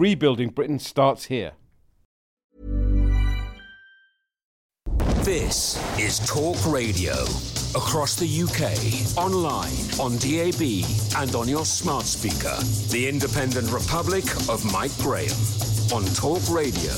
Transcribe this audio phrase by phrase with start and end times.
[0.00, 1.52] Rebuilding Britain starts here.
[5.26, 7.12] This is Talk Radio.
[7.76, 8.72] Across the UK,
[9.18, 10.86] online, on DAB,
[11.20, 12.56] and on your smart speaker.
[12.90, 15.36] The Independent Republic of Mike Graham
[15.92, 16.94] on Talk Radio.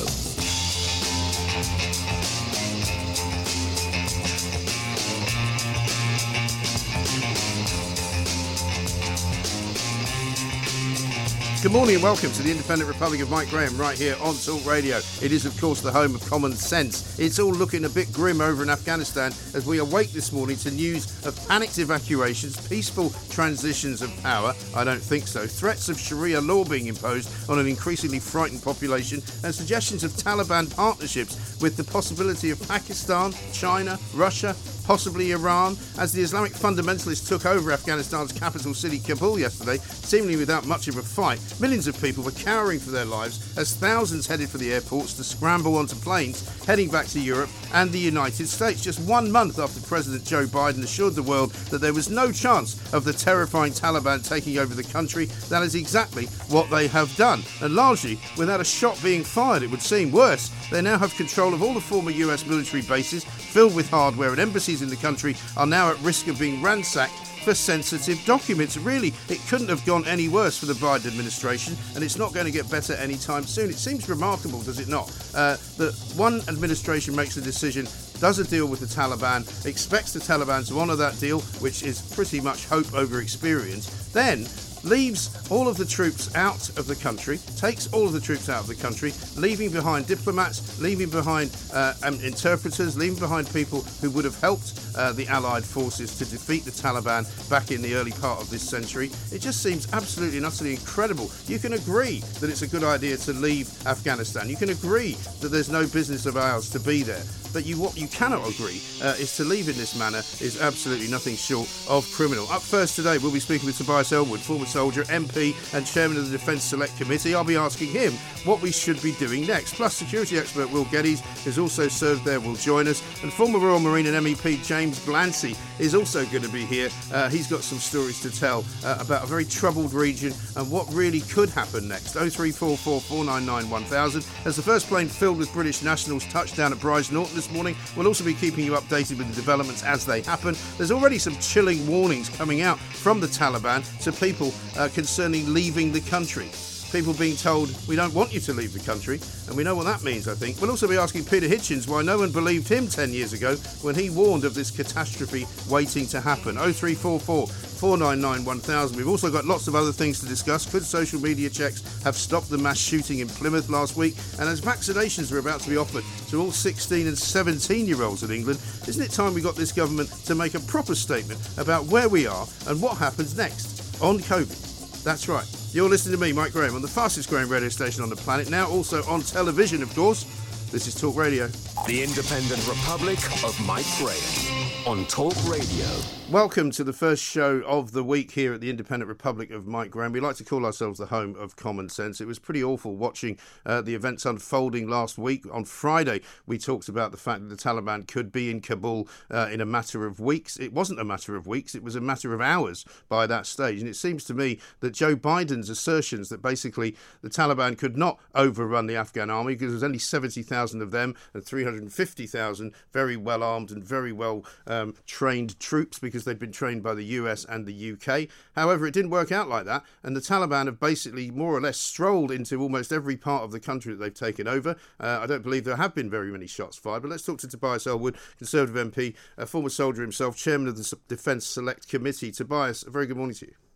[11.62, 14.66] Good morning and welcome to the Independent Republic of Mike Graham right here on Talk
[14.66, 14.96] Radio.
[15.20, 17.16] It is, of course, the home of common sense.
[17.20, 20.72] It's all looking a bit grim over in Afghanistan as we awake this morning to
[20.72, 24.54] news of panicked evacuations, peaceful transitions of power.
[24.74, 25.46] I don't think so.
[25.46, 30.74] Threats of Sharia law being imposed on an increasingly frightened population, and suggestions of Taliban
[30.74, 37.47] partnerships with the possibility of Pakistan, China, Russia, possibly Iran, as the Islamic fundamentalists took
[37.47, 41.41] over Afghanistan's capital city, Kabul, yesterday, seemingly without much of a fight.
[41.61, 45.25] Millions of people were cowering for their lives as thousands headed for the airports to
[45.25, 48.83] scramble onto planes heading back to Europe and the United States.
[48.83, 52.77] Just one month after President Joe Biden assured the world that there was no chance
[52.92, 57.43] of the terrifying Taliban taking over the country, that is exactly what they have done.
[57.60, 60.12] And largely without a shot being fired, it would seem.
[60.12, 64.31] Worse, they now have control of all the former US military bases filled with hardware,
[64.31, 64.41] and
[64.81, 67.12] in the country are now at risk of being ransacked
[67.43, 68.77] for sensitive documents.
[68.77, 72.47] Really, it couldn't have gone any worse for the Biden administration, and it's not going
[72.47, 73.69] to get better anytime soon.
[73.69, 77.87] It seems remarkable, does it not, uh, that one administration makes a decision,
[78.21, 82.00] does a deal with the Taliban, expects the Taliban to honour that deal, which is
[82.15, 84.47] pretty much hope over experience, then
[84.84, 88.60] leaves all of the troops out of the country, takes all of the troops out
[88.60, 94.10] of the country, leaving behind diplomats, leaving behind uh, um, interpreters, leaving behind people who
[94.10, 98.12] would have helped uh, the Allied forces to defeat the Taliban back in the early
[98.12, 99.10] part of this century.
[99.31, 101.31] It just seems absolutely and utterly incredible.
[101.47, 104.49] You can agree that it's a good idea to leave Afghanistan.
[104.49, 107.22] You can agree that there's no business of ours to be there.
[107.53, 111.09] But you, what you cannot agree uh, is to leave in this manner is absolutely
[111.09, 112.50] nothing short of criminal.
[112.50, 116.25] Up first today, we'll be speaking with Tobias Ellwood, former soldier, MP, and chairman of
[116.25, 117.34] the Defence Select Committee.
[117.34, 118.12] I'll be asking him
[118.44, 119.75] what we should be doing next.
[119.75, 123.03] Plus, security expert Will Geddes, who's also served there, will join us.
[123.22, 126.88] And former Royal Marine and MEP James Glancy is also going to be here.
[127.12, 130.93] Uh, he's got some stories to tell uh, about a very troubled region and what
[130.93, 132.12] really could happen next.
[132.12, 134.27] 0344 499 1000.
[134.47, 137.77] As the first plane filled with British nationals touched down at Brize Norton this morning,
[137.97, 140.55] we'll also be keeping you updated with the developments as they happen.
[140.78, 145.93] There's already some chilling warnings coming out from the Taliban to people uh, concerning leaving
[145.93, 146.50] the country
[146.93, 149.19] people being told we don't want you to leave the country,
[149.49, 150.61] and we know what that means, I think.
[150.61, 153.95] We'll also be asking Peter Hitchens why no one believed him 10 years ago when
[153.95, 156.56] he warned of this catastrophe waiting to happen.
[156.56, 158.97] 0344 499 1000.
[158.97, 160.71] We've also got lots of other things to discuss.
[160.71, 164.15] Could social media checks have stopped the mass shooting in Plymouth last week?
[164.39, 168.23] And as vaccinations are about to be offered to all 16 and 17 year olds
[168.23, 171.87] in England, isn't it time we got this government to make a proper statement about
[171.87, 175.02] where we are and what happens next on COVID?
[175.04, 175.46] That's right.
[175.72, 178.50] You're listening to me, Mike Graham, on the fastest growing radio station on the planet,
[178.50, 180.24] now also on television, of course.
[180.70, 181.49] This is Talk Radio.
[181.86, 185.86] The Independent Republic of Mike Graham on Talk Radio.
[186.30, 189.90] Welcome to the first show of the week here at the Independent Republic of Mike
[189.90, 190.12] Graham.
[190.12, 192.20] We like to call ourselves the home of common sense.
[192.20, 195.44] It was pretty awful watching uh, the events unfolding last week.
[195.52, 199.50] On Friday, we talked about the fact that the Taliban could be in Kabul uh,
[199.52, 200.58] in a matter of weeks.
[200.58, 203.80] It wasn't a matter of weeks, it was a matter of hours by that stage.
[203.80, 208.19] And it seems to me that Joe Biden's assertions that basically the Taliban could not
[208.34, 213.42] overrun the Afghan army because there was only 70,000 of them and 350,000 very well
[213.42, 217.66] armed and very well um, trained troops because they'd been trained by the US and
[217.66, 218.28] the UK.
[218.54, 221.78] However, it didn't work out like that, and the Taliban have basically more or less
[221.78, 224.76] strolled into almost every part of the country that they've taken over.
[225.00, 227.48] Uh, I don't believe there have been very many shots fired, but let's talk to
[227.48, 232.32] Tobias Ellwood, Conservative MP, a former soldier himself, chairman of the Defence Select Committee.
[232.32, 233.71] Tobias, a very good morning to you.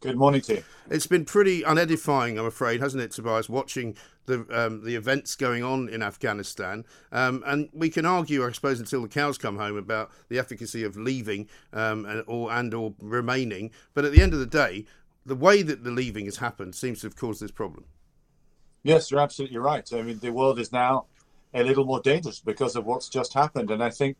[0.00, 0.64] Good morning to you.
[0.88, 5.62] It's been pretty unedifying, I'm afraid, hasn't it, Tobias, watching the um, the events going
[5.62, 6.86] on in Afghanistan.
[7.12, 10.84] Um, and we can argue, I suppose, until the cows come home about the efficacy
[10.84, 13.72] of leaving um, and or and or remaining.
[13.92, 14.86] But at the end of the day,
[15.26, 17.84] the way that the leaving has happened seems to have caused this problem.
[18.82, 19.86] Yes, you're absolutely right.
[19.92, 21.04] I mean, the world is now
[21.52, 24.16] a little more dangerous because of what's just happened, and I think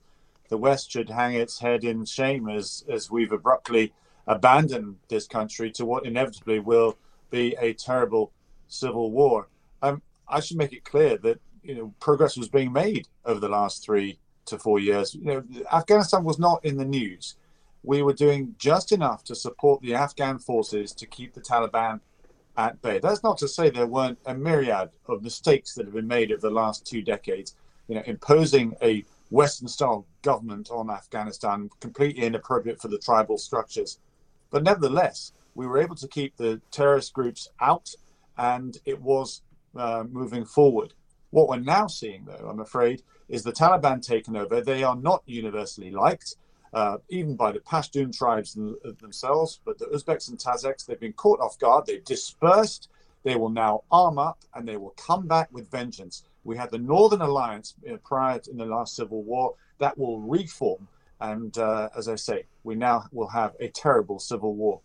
[0.50, 3.94] the West should hang its head in shame as as we've abruptly
[4.26, 6.96] abandon this country to what inevitably will
[7.30, 8.32] be a terrible
[8.68, 9.48] civil war.
[9.82, 13.48] Um, I should make it clear that you know progress was being made over the
[13.48, 15.14] last three to four years.
[15.14, 17.36] You know, Afghanistan was not in the news.
[17.82, 22.00] We were doing just enough to support the Afghan forces to keep the Taliban
[22.56, 22.98] at bay.
[22.98, 26.42] That's not to say there weren't a myriad of mistakes that have been made over
[26.42, 27.54] the last two decades.
[27.88, 33.98] You know, imposing a Western-style government on Afghanistan completely inappropriate for the tribal structures
[34.50, 37.90] but nevertheless, we were able to keep the terrorist groups out
[38.36, 39.42] and it was
[39.76, 40.94] uh, moving forward.
[41.30, 44.60] What we're now seeing, though, I'm afraid, is the Taliban taken over.
[44.60, 46.36] They are not universally liked,
[46.72, 48.58] uh, even by the Pashtun tribes
[49.00, 51.86] themselves, but the Uzbeks and Tajiks, they've been caught off guard.
[51.86, 52.88] They've dispersed.
[53.22, 56.24] They will now arm up and they will come back with vengeance.
[56.42, 60.20] We had the Northern Alliance uh, prior to, in the last civil war that will
[60.20, 60.88] reform
[61.20, 64.80] and uh, as I say, we now will have a terrible civil war.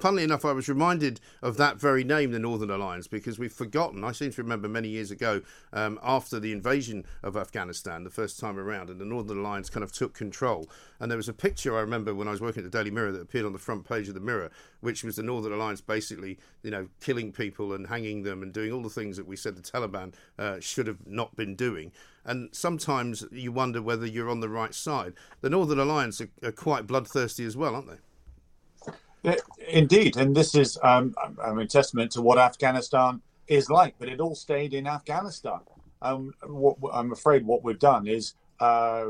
[0.00, 4.04] Funnily enough, I was reminded of that very name, the Northern Alliance, because we've forgotten.
[4.04, 5.42] I seem to remember many years ago,
[5.72, 9.84] um, after the invasion of Afghanistan, the first time around, and the Northern Alliance kind
[9.84, 10.68] of took control.
[11.00, 13.12] And there was a picture I remember when I was working at the Daily Mirror
[13.12, 16.38] that appeared on the front page of the Mirror, which was the Northern Alliance basically,
[16.62, 19.56] you know, killing people and hanging them and doing all the things that we said
[19.56, 21.92] the Taliban uh, should have not been doing
[22.24, 25.14] and sometimes you wonder whether you're on the right side.
[25.40, 27.96] The Northern Alliance are, are quite bloodthirsty as well, aren't they?
[29.68, 33.94] Indeed, and this is um, I mean testament to what Afghanistan is like.
[33.98, 35.60] But it all stayed in Afghanistan.
[36.00, 39.06] Um, what, I'm afraid what we've done is uh,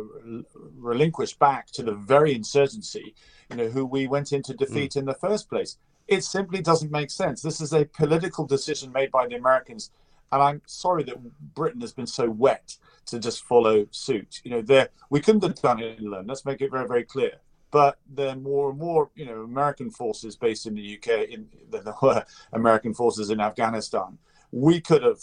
[0.77, 3.15] relinquish back to the very insurgency,
[3.51, 4.99] you know, who we went into defeat mm.
[4.99, 5.77] in the first place.
[6.07, 7.43] It simply doesn't make sense.
[7.43, 9.91] This is a political decision made by the Americans,
[10.33, 12.77] and I'm sorry that Britain has been so wet
[13.07, 14.41] to just follow suit.
[14.45, 16.27] You know, there we couldn't have done it alone.
[16.27, 17.33] Let's make it very, very clear.
[17.71, 21.49] But there are more and more, you know, American forces based in the UK in,
[21.71, 24.19] than there were American forces in Afghanistan.
[24.51, 25.21] We could have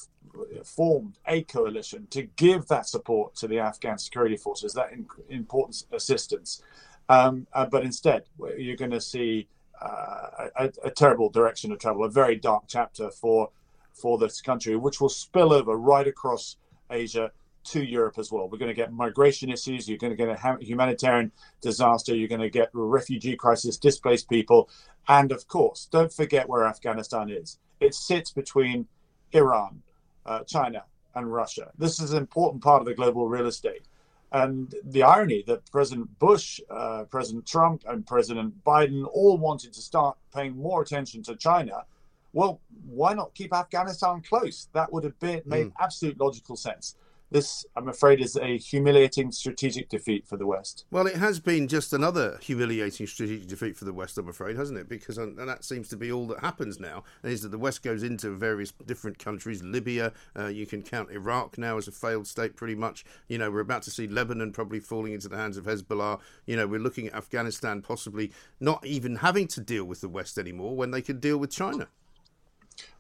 [0.64, 5.84] formed a coalition to give that support to the Afghan security forces, that in, important
[5.92, 6.62] assistance.
[7.10, 8.24] Um, uh, but instead,
[8.58, 9.48] you're going to see
[9.82, 13.50] uh, a, a, terrible direction of travel, a very dark chapter for
[13.94, 16.58] for this country, which will spill over right across
[16.90, 17.32] Asia
[17.66, 18.48] to Europe as well.
[18.48, 19.90] We're going to get migration issues.
[19.90, 21.32] You're going to get a humanitarian
[21.62, 22.16] disaster.
[22.16, 24.70] You're going to get a refugee crisis, displaced people.
[25.08, 27.60] And of course, don't forget where Afghanistan is.
[27.80, 28.88] It sits between
[29.32, 29.82] Iran,
[30.26, 30.84] uh, China,
[31.16, 31.72] and Russia.
[31.78, 33.84] This is an important part of the global real estate.
[34.32, 39.82] And the irony that President Bush, uh, President Trump, and President Biden all wanted to
[39.82, 41.84] start paying more attention to China.
[42.34, 44.68] Well, why not keep Afghanistan close?
[44.74, 45.74] That would have been, made mm.
[45.80, 46.96] absolute logical sense
[47.32, 50.86] this, I'm afraid, is a humiliating strategic defeat for the West.
[50.92, 54.80] Well, it has been just another humiliating strategic defeat for the West, I'm afraid, hasn't
[54.80, 54.88] it?
[54.88, 58.04] Because and that seems to be all that happens now, is that the West goes
[58.04, 59.64] into various different countries.
[59.64, 63.04] Libya, uh, you can count Iraq now as a failed state pretty much.
[63.28, 66.20] You know, we're about to see Lebanon probably falling into the hands of Hezbollah.
[66.46, 70.38] You know, we're looking at Afghanistan possibly not even having to deal with the West
[70.38, 71.88] anymore when they could deal with China.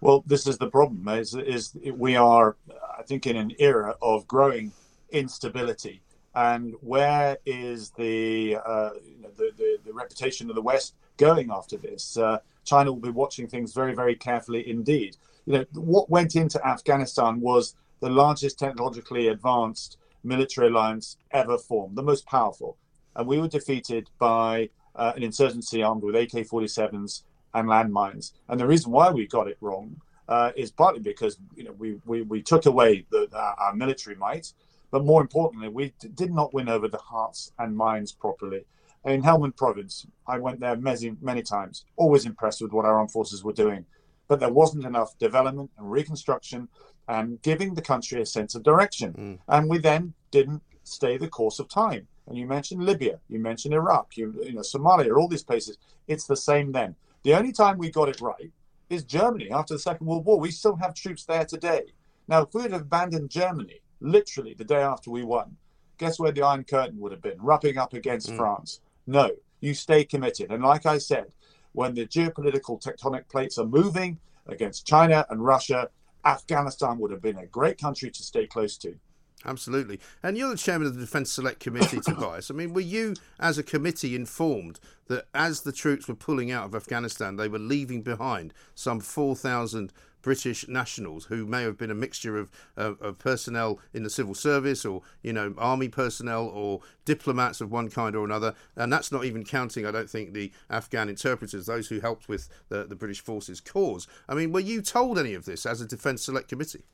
[0.01, 1.07] Well, this is the problem.
[1.07, 2.57] Is, is we are,
[2.97, 4.71] I think, in an era of growing
[5.09, 6.01] instability,
[6.33, 8.89] and where is the, uh,
[9.37, 12.17] the, the, the reputation of the West going after this?
[12.17, 15.17] Uh, China will be watching things very, very carefully indeed.
[15.45, 21.95] You know, what went into Afghanistan was the largest technologically advanced military alliance ever formed,
[21.95, 22.77] the most powerful,
[23.15, 27.23] and we were defeated by uh, an insurgency armed with AK-47s
[27.55, 28.33] and landmines.
[28.49, 31.99] And the reason why we got it wrong uh, is partly because you know we
[32.05, 34.53] we, we took away the, our military might,
[34.91, 38.65] but more importantly, we d- did not win over the hearts and minds properly.
[39.05, 43.11] In Helmand Province, I went there many many times, always impressed with what our armed
[43.11, 43.85] forces were doing,
[44.27, 46.67] but there wasn't enough development and reconstruction
[47.07, 49.13] and giving the country a sense of direction.
[49.13, 49.39] Mm.
[49.47, 52.07] And we then didn't stay the course of time.
[52.27, 55.77] and you mentioned Libya, you mentioned Iraq, you, you know Somalia, all these places.
[56.07, 56.95] It's the same then.
[57.25, 58.51] The only time we got it right
[58.87, 60.39] is Germany after the Second World War.
[60.39, 61.85] We still have troops there today.
[62.27, 65.57] Now, if we had abandoned Germany literally the day after we won,
[65.97, 67.41] guess where the Iron Curtain would have been?
[67.41, 68.37] Rubbing up against mm.
[68.37, 68.79] France.
[69.07, 70.51] No, you stay committed.
[70.51, 71.31] And like I said,
[71.71, 75.89] when the geopolitical tectonic plates are moving against China and Russia,
[76.25, 78.99] Afghanistan would have been a great country to stay close to.
[79.45, 79.99] Absolutely.
[80.23, 82.49] And you're the chairman of the Defence Select Committee, Tobias.
[82.49, 86.65] I mean, were you, as a committee, informed that as the troops were pulling out
[86.65, 91.95] of Afghanistan, they were leaving behind some 4,000 British nationals who may have been a
[91.95, 96.81] mixture of, uh, of personnel in the civil service or, you know, army personnel or
[97.05, 98.55] diplomats of one kind or another.
[98.75, 102.49] And that's not even counting, I don't think, the Afghan interpreters, those who helped with
[102.69, 104.07] the, the British forces' cause.
[104.27, 106.85] I mean, were you told any of this as a Defence Select Committee?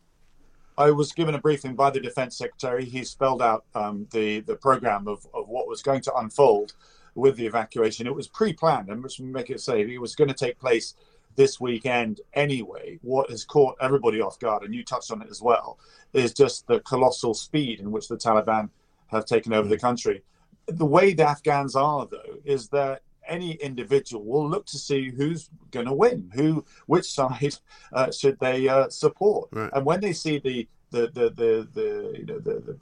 [0.78, 2.86] I was given a briefing by the Defence Secretary.
[2.86, 6.74] He spelled out um, the, the programme of, of what was going to unfold
[7.16, 8.08] with the evacuation.
[8.08, 10.96] It was pre planned, and let's make it say it was going to take place
[11.36, 13.00] this weekend anyway.
[13.02, 15.78] What has caught everybody off guard, and you touched on it as well,
[16.14, 18.70] is just the colossal speed in which the Taliban
[19.08, 19.82] have taken over the mm.
[19.82, 20.24] country.
[20.68, 23.02] The way the Afghans are, though, is that
[23.32, 27.56] any individual will look to see who's going to win, who, which side
[27.94, 29.72] uh, should they uh, support, right.
[29.74, 32.78] and when they see the the the the, the you know the, the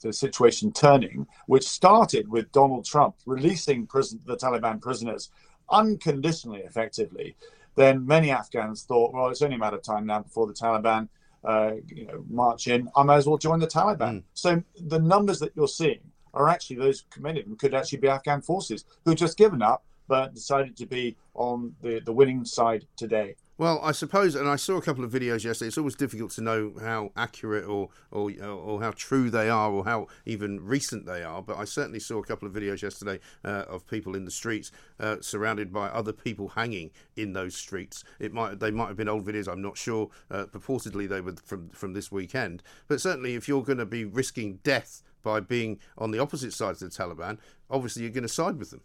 [0.00, 5.30] the situation turning, which started with Donald Trump releasing prison, the Taliban prisoners
[5.70, 7.36] unconditionally, effectively,
[7.74, 11.08] then many Afghans thought, well, it's only a matter of time now before the Taliban,
[11.44, 12.88] uh, you know, march in.
[12.96, 13.98] I may as well join the Taliban.
[13.98, 14.22] Mm.
[14.34, 16.00] So the numbers that you're seeing
[16.34, 19.84] are actually those many of could actually be Afghan forces who have just given up
[20.08, 23.36] but decided to be on the, the winning side today.
[23.58, 25.66] Well, I suppose, and I saw a couple of videos yesterday.
[25.66, 29.84] It's always difficult to know how accurate or, or or how true they are, or
[29.84, 31.42] how even recent they are.
[31.42, 34.70] But I certainly saw a couple of videos yesterday uh, of people in the streets,
[35.00, 38.04] uh, surrounded by other people hanging in those streets.
[38.20, 39.48] It might they might have been old videos.
[39.48, 40.08] I'm not sure.
[40.30, 42.62] Uh, purportedly, they were from from this weekend.
[42.86, 46.70] But certainly, if you're going to be risking death by being on the opposite side
[46.70, 47.38] of the Taliban,
[47.68, 48.82] obviously you're going to side with them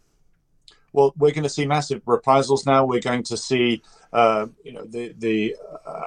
[0.94, 2.84] well, we're going to see massive reprisals now.
[2.84, 3.82] We're going to see,
[4.12, 5.56] uh, you know, the the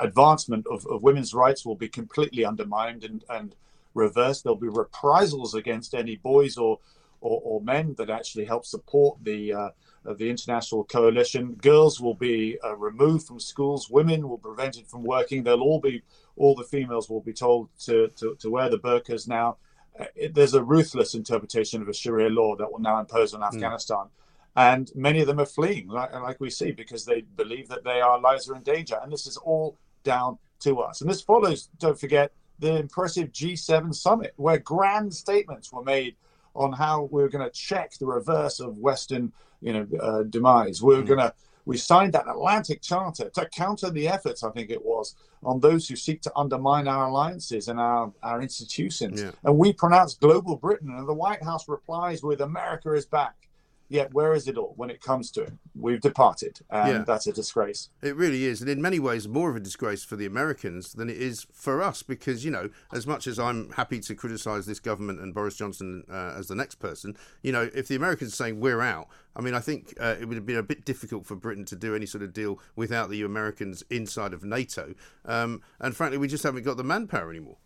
[0.02, 3.54] advancement of, of women's rights will be completely undermined and, and
[3.94, 4.46] reversed.
[4.46, 6.80] There'll be reprisals against any boys or
[7.20, 9.70] or, or men that actually help support the uh,
[10.06, 11.56] the international coalition.
[11.56, 13.90] Girls will be uh, removed from schools.
[13.90, 15.44] Women will be prevented from working.
[15.44, 16.02] They'll all be
[16.38, 19.58] all the females will be told to to, to wear the burqas now.
[20.00, 23.42] Uh, it, there's a ruthless interpretation of a Sharia law that will now impose on
[23.42, 24.10] mm.
[24.58, 28.04] And many of them are fleeing, like, like we see, because they believe that their
[28.18, 28.98] lives are in danger.
[29.02, 31.02] And this is all down to us.
[31.02, 36.16] And this follows, don't forget, the impressive G7 summit, where grand statements were made
[36.56, 40.82] on how we are going to check the reverse of Western, you know, uh, demise.
[40.82, 41.08] We we're mm.
[41.08, 41.34] going to
[41.66, 45.88] we signed that Atlantic Charter to counter the efforts, I think it was, on those
[45.88, 49.22] who seek to undermine our alliances and our, our institutions.
[49.22, 49.32] Yeah.
[49.44, 53.47] And we pronounce global Britain, and the White House replies with America is back
[53.90, 55.54] yet where is it all when it comes to it?
[55.76, 57.04] We've departed, and yeah.
[57.06, 57.90] that's a disgrace.
[58.02, 61.10] It really is, and in many ways, more of a disgrace for the Americans than
[61.10, 64.80] it is for us, because you know, as much as I'm happy to criticise this
[64.80, 68.36] government and Boris Johnson uh, as the next person, you know, if the Americans are
[68.36, 71.26] saying we're out, I mean, I think uh, it would have been a bit difficult
[71.26, 74.94] for Britain to do any sort of deal without the Americans inside of NATO,
[75.26, 77.58] um, and frankly, we just haven't got the manpower anymore.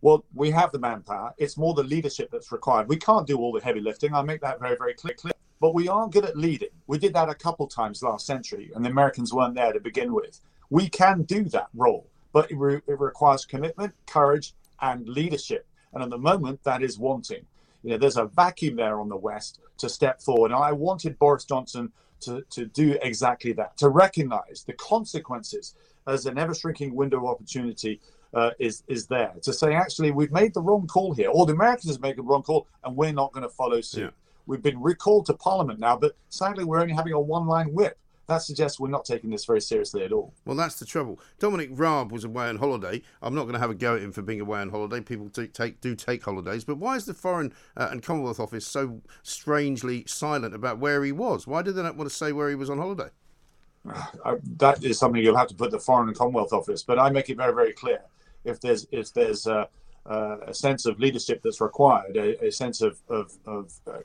[0.00, 1.34] Well, we have the manpower.
[1.38, 2.88] It's more the leadership that's required.
[2.88, 4.14] We can't do all the heavy lifting.
[4.14, 5.14] I make that very, very clear
[5.60, 6.68] but we are good at leading.
[6.86, 10.12] We did that a couple times last century, and the Americans weren't there to begin
[10.12, 10.40] with.
[10.70, 15.66] We can do that role, but it, re- it requires commitment, courage, and leadership.
[15.92, 17.44] And at the moment, that is wanting.
[17.82, 20.50] You know, there's a vacuum there on the West to step forward.
[20.50, 25.74] And I wanted Boris Johnson to, to do exactly that, to recognize the consequences
[26.06, 28.00] as an ever shrinking window of opportunity
[28.34, 31.52] uh, is is there to say actually we've made the wrong call here, or the
[31.52, 34.02] Americans have made the wrong call, and we're not going to follow suit.
[34.02, 34.10] Yeah.
[34.48, 37.98] We've been recalled to Parliament now, but sadly, we're only having a one line whip.
[38.28, 40.34] That suggests we're not taking this very seriously at all.
[40.44, 41.20] Well, that's the trouble.
[41.38, 43.02] Dominic Raab was away on holiday.
[43.22, 45.00] I'm not going to have a go at him for being away on holiday.
[45.00, 46.64] People do take, do take holidays.
[46.64, 51.12] But why is the Foreign uh, and Commonwealth Office so strangely silent about where he
[51.12, 51.46] was?
[51.46, 53.10] Why did they not want to say where he was on holiday?
[54.24, 56.82] Uh, that is something you'll have to put the Foreign and Commonwealth Office.
[56.82, 58.00] But I make it very, very clear.
[58.44, 59.66] If there's if there's uh,
[60.08, 64.00] uh, a sense of leadership that's required, a, a sense of, of, of uh,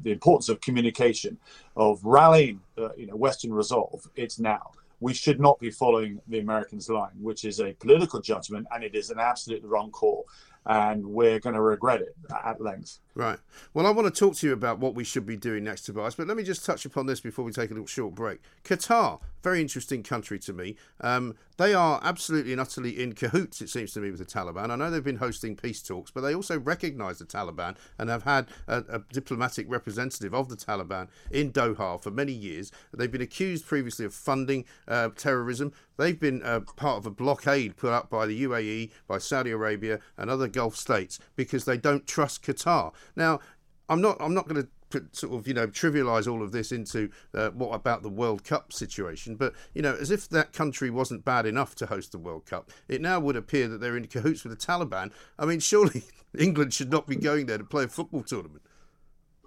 [0.00, 1.38] the importance of communication,
[1.76, 4.08] of rallying, uh, you know, Western resolve.
[4.16, 4.72] It's now.
[5.00, 8.94] We should not be following the Americans' line, which is a political judgment, and it
[8.94, 10.26] is an absolutely wrong call.
[10.66, 12.98] And we're going to regret it at length.
[13.14, 13.38] Right.
[13.74, 16.14] Well, I want to talk to you about what we should be doing next, Tobias,
[16.14, 18.40] but let me just touch upon this before we take a little short break.
[18.64, 20.76] Qatar, very interesting country to me.
[21.00, 24.70] Um, they are absolutely and utterly in cahoots, it seems to me, with the Taliban.
[24.70, 28.22] I know they've been hosting peace talks, but they also recognise the Taliban and have
[28.22, 32.72] had a, a, diplomatic representative of the Taliban in Doha for many years.
[32.94, 35.72] They've been accused previously of funding uh, terrorism.
[35.96, 40.00] They've been uh, part of a blockade put up by the UAE, by Saudi Arabia,
[40.16, 42.92] and other Gulf states because they don't trust Qatar.
[43.16, 43.40] Now,
[43.88, 44.16] I'm not.
[44.20, 44.68] I'm not going to
[45.12, 48.72] sort of you know trivialize all of this into uh, what about the World Cup
[48.72, 52.46] situation, but you know as if that country wasn't bad enough to host the World
[52.46, 55.12] Cup, it now would appear that they're in cahoots with the Taliban.
[55.38, 56.04] I mean, surely
[56.38, 58.62] England should not be going there to play a football tournament.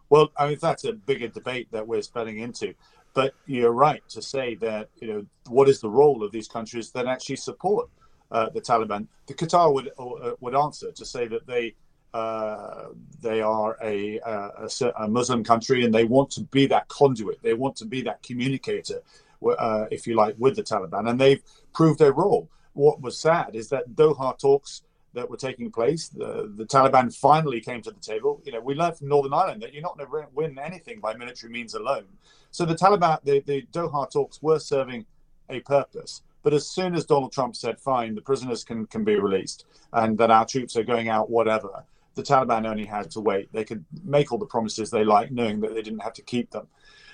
[0.10, 2.74] Well, I mean that's a bigger debate that we're spelling into.
[3.16, 6.92] But you're right to say that you know what is the role of these countries
[6.92, 7.90] that actually support
[8.30, 9.08] uh, the Taliban.
[9.26, 11.76] The Qatar would uh, would answer to say that they
[12.16, 12.90] uh,
[13.22, 14.70] they are a, a,
[15.00, 17.42] a, Muslim country and they want to be that conduit.
[17.44, 19.02] They want to be that communicator,
[19.46, 21.44] uh, if you like, with the Taliban, and they've
[21.74, 22.50] proved their role.
[22.72, 24.84] What was sad is that Doha talks
[25.16, 28.42] that were taking place, the, the Taliban finally came to the table.
[28.46, 31.16] You know, we learned from Northern Ireland that you're not going to win anything by
[31.16, 32.06] military means alone.
[32.52, 35.06] So the Taliban, the, the Doha talks were serving
[35.50, 36.22] a purpose.
[36.44, 40.18] But as soon as Donald Trump said, fine, the prisoners can, can be released and
[40.20, 43.52] that our troops are going out, whatever, the Taliban only had to wait.
[43.52, 46.52] They could make all the promises they like, knowing that they didn't have to keep
[46.52, 46.68] them.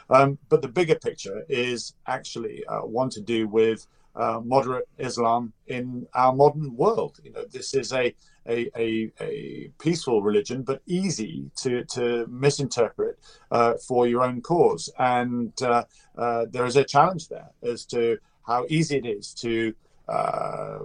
[0.10, 5.54] Um, but the bigger picture is actually uh, one to do with uh, moderate Islam
[5.68, 7.20] in our modern world.
[7.24, 8.14] You know, this is a
[8.48, 13.20] a, a, a peaceful religion, but easy to, to misinterpret
[13.52, 14.90] uh, for your own cause.
[14.98, 15.84] And uh,
[16.18, 19.74] uh, there is a challenge there as to how easy it is to
[20.08, 20.80] uh,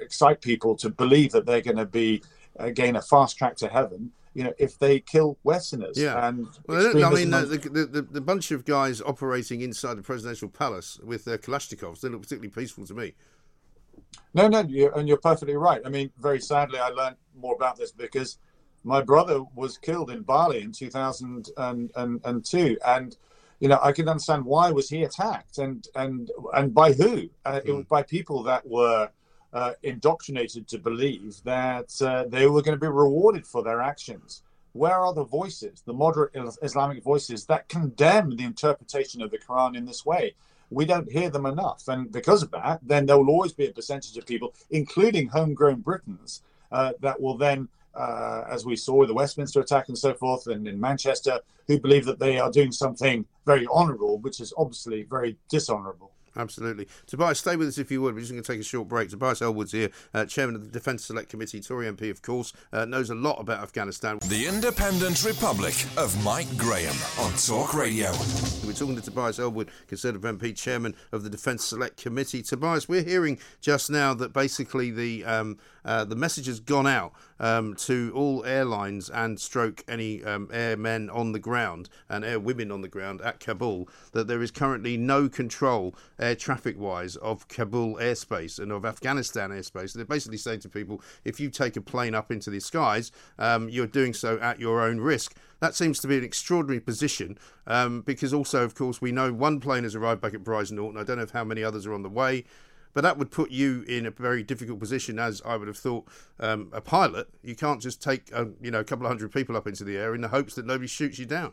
[0.00, 2.22] excite people to believe that they're going to be
[2.74, 5.98] gain a fast track to heaven you know, if they kill Westerners.
[5.98, 6.26] Yeah.
[6.26, 10.48] And well, I mean, the, the, the, the, bunch of guys operating inside the presidential
[10.48, 13.14] palace with their Kalashnikovs, they look particularly peaceful to me.
[14.34, 15.80] No, no, you're, and you're perfectly right.
[15.84, 18.38] I mean, very sadly, I learned more about this because
[18.84, 23.16] my brother was killed in Bali in 2002, and
[23.60, 27.30] you know, I can understand why was he attacked and and and by who?
[27.44, 27.64] Uh, mm.
[27.64, 27.88] It was hmm.
[27.88, 29.10] by people that were
[29.52, 34.42] uh, indoctrinated to believe that uh, they were going to be rewarded for their actions.
[34.72, 39.76] Where are the voices, the moderate Islamic voices that condemn the interpretation of the Quran
[39.76, 40.34] in this way?
[40.70, 41.86] We don't hear them enough.
[41.88, 45.80] And because of that, then there will always be a percentage of people, including homegrown
[45.80, 50.14] Britons, uh, that will then, uh, as we saw with the Westminster attack and so
[50.14, 54.54] forth, and in Manchester, who believe that they are doing something very honourable, which is
[54.56, 56.11] obviously very dishonourable.
[56.36, 56.88] Absolutely.
[57.06, 58.14] Tobias, stay with us if you would.
[58.14, 59.10] We're just going to take a short break.
[59.10, 62.84] Tobias Ellwood's here, uh, chairman of the Defence Select Committee, Tory MP, of course, uh,
[62.84, 64.18] knows a lot about Afghanistan.
[64.28, 68.12] The Independent Republic of Mike Graham on Talk Radio.
[68.64, 72.42] We're talking to Tobias Ellwood, Conservative MP, chairman of the Defence Select Committee.
[72.42, 77.12] Tobias, we're hearing just now that basically the um, uh, the message has gone out
[77.42, 82.70] um, to all airlines and stroke any um, airmen on the ground and air women
[82.70, 87.48] on the ground at Kabul that there is currently no control air traffic wise of
[87.48, 89.92] Kabul airspace and of Afghanistan airspace.
[89.92, 93.68] They're basically saying to people, if you take a plane up into the skies, um,
[93.68, 95.36] you're doing so at your own risk.
[95.58, 99.60] That seems to be an extraordinary position um, because also, of course, we know one
[99.60, 101.00] plane has arrived back at Brize Norton.
[101.00, 102.44] I don't know how many others are on the way.
[102.94, 106.06] But that would put you in a very difficult position, as I would have thought.
[106.38, 109.56] Um, a pilot, you can't just take a, you know a couple of hundred people
[109.56, 111.52] up into the air in the hopes that nobody shoots you down.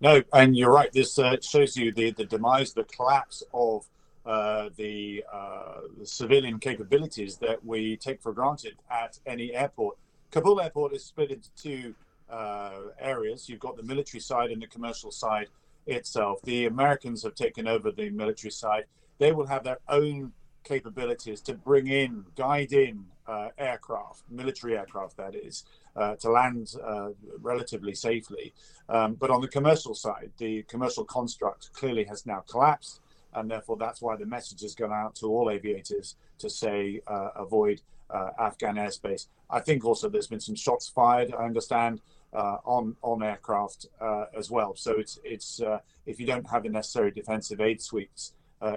[0.00, 0.90] No, and you're right.
[0.92, 3.86] This uh, shows you the, the demise, the collapse of
[4.24, 9.98] uh, the, uh, the, civilian capabilities that we take for granted at any airport.
[10.30, 11.94] Kabul airport is split into two
[12.30, 13.48] uh, areas.
[13.48, 15.48] You've got the military side and the commercial side
[15.86, 16.40] itself.
[16.42, 18.84] The Americans have taken over the military side.
[19.20, 20.32] They will have their own
[20.64, 26.74] capabilities to bring in, guide in uh, aircraft, military aircraft, that is, uh, to land
[26.82, 28.54] uh, relatively safely.
[28.88, 33.00] Um, but on the commercial side, the commercial construct clearly has now collapsed.
[33.34, 37.28] And therefore, that's why the message has gone out to all aviators to say uh,
[37.36, 39.26] avoid uh, Afghan airspace.
[39.50, 42.00] I think also there's been some shots fired, I understand,
[42.32, 43.86] uh, on on aircraft
[44.36, 44.74] as well.
[44.74, 45.60] So it's it's
[46.06, 48.32] if you don't have the necessary defensive aid suites,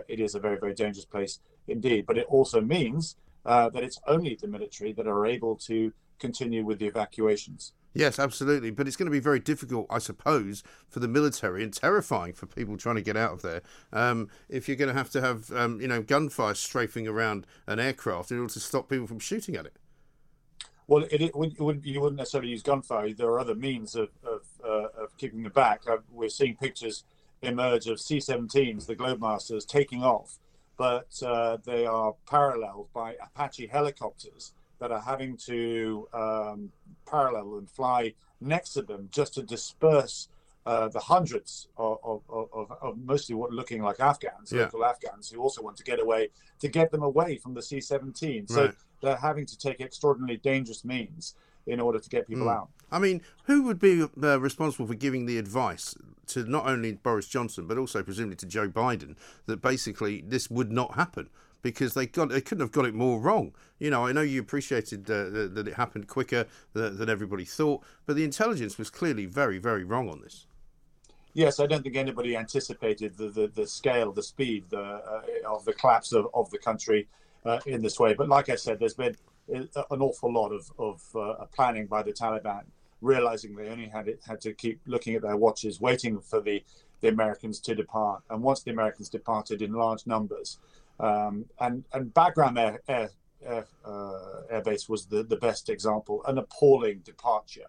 [0.07, 2.05] it is a very very dangerous place indeed.
[2.05, 3.15] But it also means
[3.45, 7.73] uh, that it's only the military that are able to continue with the evacuations.
[7.93, 8.71] Yes, absolutely.
[8.71, 12.47] But it's going to be very difficult, I suppose, for the military and terrifying for
[12.47, 13.61] people trying to get out of there.
[13.91, 17.79] Um, if you're going to have to have, um, you know, gunfire strafing around an
[17.79, 19.75] aircraft in order to stop people from shooting at it.
[20.87, 23.13] Well, it, it, wouldn't, you wouldn't necessarily use gunfire.
[23.13, 25.83] There are other means of of, uh, of keeping them back.
[25.89, 27.05] Uh, we're seeing pictures
[27.43, 30.37] emerge of C-17s, the Globemasters, taking off,
[30.77, 36.71] but uh, they are paralleled by Apache helicopters that are having to um,
[37.05, 40.27] parallel and fly next to them just to disperse
[40.65, 44.61] uh, the hundreds of, of, of, of, mostly what looking like Afghans, yeah.
[44.61, 46.29] local Afghans, who also want to get away,
[46.59, 48.49] to get them away from the C-17.
[48.49, 48.73] So right.
[49.01, 51.35] they're having to take extraordinarily dangerous means
[51.67, 52.55] in order to get people mm.
[52.55, 52.69] out.
[52.91, 55.95] I mean, who would be uh, responsible for giving the advice
[56.27, 60.71] to not only Boris Johnson but also presumably to Joe Biden that basically this would
[60.71, 61.29] not happen?
[61.61, 63.53] Because they got they couldn't have got it more wrong.
[63.79, 67.83] You know, I know you appreciated uh, that it happened quicker than, than everybody thought,
[68.05, 70.45] but the intelligence was clearly very, very wrong on this.
[71.33, 75.65] Yes, I don't think anybody anticipated the, the, the scale, the speed the, uh, of
[75.65, 77.07] the collapse of, of the country
[77.45, 78.13] uh, in this way.
[78.13, 79.15] But like I said, there's been
[79.47, 79.69] an
[80.01, 82.63] awful lot of, of uh, planning by the Taliban,
[83.03, 86.63] realizing they only had it, had to keep looking at their watches, waiting for the,
[87.01, 88.23] the Americans to depart.
[88.29, 90.59] And once the Americans departed in large numbers,
[90.99, 93.09] um, and and Bagram Air, Air,
[93.45, 97.67] Air, uh, Air Base was the, the best example, an appalling departure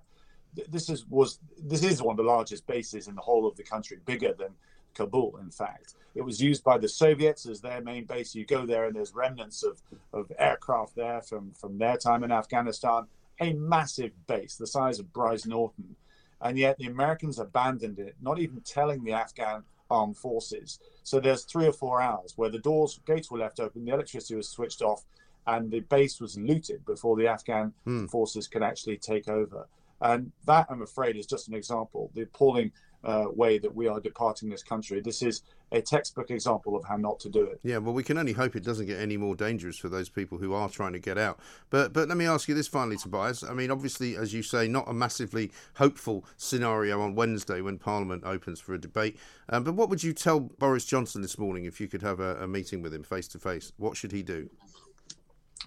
[0.69, 3.63] this is was this is one of the largest bases in the whole of the
[3.63, 4.51] country, bigger than
[4.95, 5.39] Kabul.
[5.39, 8.35] In fact, it was used by the Soviets as their main base.
[8.35, 12.33] You go there, and there's remnants of of aircraft there from from their time in
[12.33, 13.07] Afghanistan.
[13.41, 15.97] A massive base, the size of Brize Norton,
[16.41, 20.79] and yet the Americans abandoned it, not even telling the Afghan armed forces.
[21.03, 24.35] So there's three or four hours where the doors, gates were left open, the electricity
[24.35, 25.05] was switched off,
[25.47, 28.07] and the base was looted before the Afghan hmm.
[28.07, 29.69] forces could actually take over.
[30.01, 32.73] And that, I'm afraid, is just an example, the appalling
[33.05, 35.01] uh, way that we are departing this country.
[35.01, 37.59] This is a textbook example of how not to do it.
[37.63, 40.39] Yeah, well, we can only hope it doesn't get any more dangerous for those people
[40.39, 41.39] who are trying to get out.
[41.71, 43.43] But but let me ask you this finally, Tobias.
[43.43, 48.23] I mean, obviously, as you say, not a massively hopeful scenario on Wednesday when Parliament
[48.25, 49.19] opens for a debate.
[49.49, 52.37] Um, but what would you tell Boris Johnson this morning if you could have a,
[52.37, 53.73] a meeting with him face to face?
[53.77, 54.49] What should he do?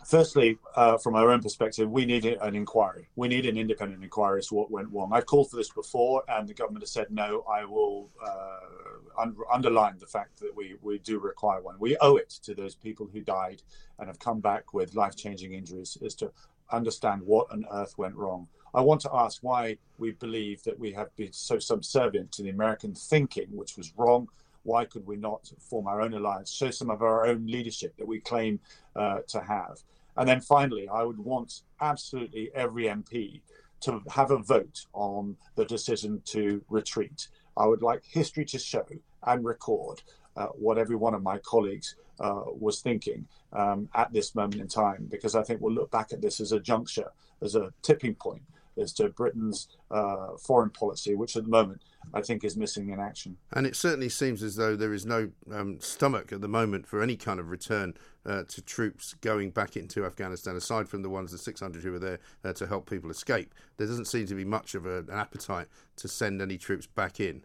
[0.08, 3.10] Firstly, uh, from our own perspective, we need an inquiry.
[3.18, 5.12] We need an independent inquiry as to what went wrong.
[5.14, 7.44] I've called for this before, and the government has said no.
[7.52, 11.76] I will uh, un- underline the fact that we, we do require one.
[11.78, 13.62] We owe it to those people who died
[14.00, 16.32] and have come back with life changing injuries is to
[16.72, 18.48] understand what on earth went wrong.
[18.74, 22.50] I want to ask why we believe that we have been so subservient to the
[22.50, 24.30] American thinking, which was wrong
[24.68, 28.08] why could we not form our own alliance, show some of our own leadership that
[28.08, 28.60] we claim
[28.98, 29.80] uh, to have?
[30.18, 33.42] And then finally, I would want absolutely every MP
[33.82, 37.28] to have a vote on the decision to retreat.
[37.56, 38.86] I would like history to show
[39.24, 40.02] and record
[40.36, 44.68] uh, what every one of my colleagues uh, was thinking um, at this moment in
[44.68, 48.16] time, because I think we'll look back at this as a juncture, as a tipping
[48.16, 48.42] point
[48.80, 51.82] as to Britain's uh, foreign policy, which at the moment
[52.14, 53.38] I think is missing in action.
[53.52, 57.02] And it certainly seems as though there is no um, stomach at the moment for
[57.02, 57.96] any kind of return
[58.28, 62.00] uh, to troops going back into Afghanistan, aside from the ones, the 600 who were
[62.00, 63.56] there uh, to help people escape.
[63.78, 67.20] There doesn't seem to be much of a, an appetite to send any troops back
[67.20, 67.44] in.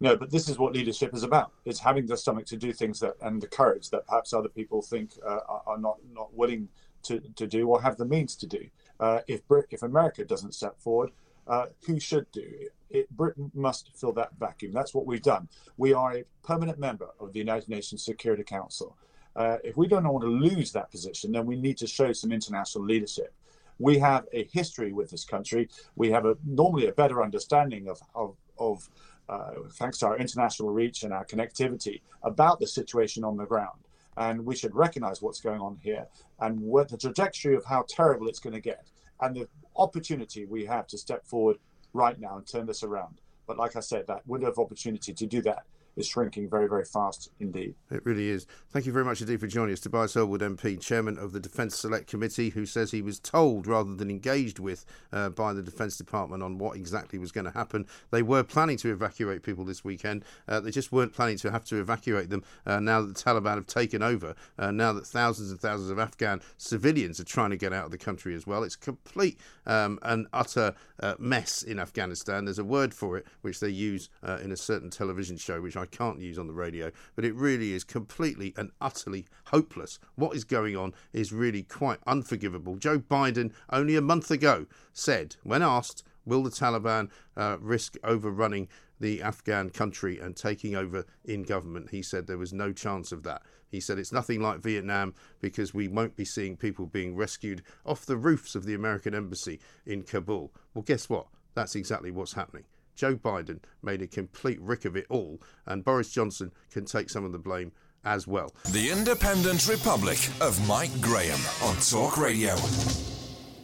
[0.00, 1.52] No, but this is what leadership is about.
[1.64, 4.82] It's having the stomach to do things that and the courage that perhaps other people
[4.82, 6.68] think uh, are not not willing
[7.04, 8.66] to, to do or have the means to do.
[8.98, 11.10] Uh, if if America doesn't step forward,
[11.46, 12.72] uh, who should do it?
[12.90, 13.10] it?
[13.10, 14.72] Britain must fill that vacuum.
[14.72, 15.48] That's what we've done.
[15.76, 18.96] We are a permanent member of the United Nations Security Council.
[19.34, 22.32] Uh, if we don't want to lose that position, then we need to show some
[22.32, 23.32] international leadership.
[23.78, 25.68] We have a history with this country.
[25.96, 28.88] We have a normally a better understanding of of, of
[29.28, 33.78] uh, thanks to our international reach and our connectivity about the situation on the ground
[34.16, 36.06] and we should recognize what's going on here
[36.40, 38.86] and what the trajectory of how terrible it's going to get
[39.20, 41.56] and the opportunity we have to step forward
[41.92, 43.20] right now and turn this around.
[43.46, 45.64] But like I said, that window of opportunity to do that
[45.96, 47.74] is shrinking very, very fast indeed.
[47.90, 48.46] It really is.
[48.70, 49.80] Thank you very much indeed for joining us.
[49.80, 53.94] Tobias Ellwood MP, Chairman of the Defence Select Committee, who says he was told rather
[53.94, 57.86] than engaged with uh, by the Defence Department on what exactly was going to happen.
[58.10, 60.24] They were planning to evacuate people this weekend.
[60.48, 63.56] Uh, they just weren't planning to have to evacuate them uh, now that the Taliban
[63.56, 67.56] have taken over, uh, now that thousands and thousands of Afghan civilians are trying to
[67.56, 68.62] get out of the country as well.
[68.62, 72.44] It's complete um, and utter uh, mess in Afghanistan.
[72.44, 75.76] There's a word for it which they use uh, in a certain television show, which
[75.86, 79.98] can't use on the radio, but it really is completely and utterly hopeless.
[80.14, 82.76] What is going on is really quite unforgivable.
[82.76, 88.68] Joe Biden, only a month ago, said, when asked, Will the Taliban uh, risk overrunning
[89.02, 91.90] the Afghan country and taking over in government.
[91.90, 93.42] He said there was no chance of that.
[93.68, 98.06] He said it's nothing like Vietnam because we won't be seeing people being rescued off
[98.06, 100.52] the roofs of the American embassy in Kabul.
[100.72, 101.26] Well, guess what?
[101.54, 102.64] That's exactly what's happening.
[102.94, 107.24] Joe Biden made a complete rick of it all, and Boris Johnson can take some
[107.24, 107.72] of the blame
[108.04, 108.54] as well.
[108.70, 112.56] The Independent Republic of Mike Graham on Talk Radio.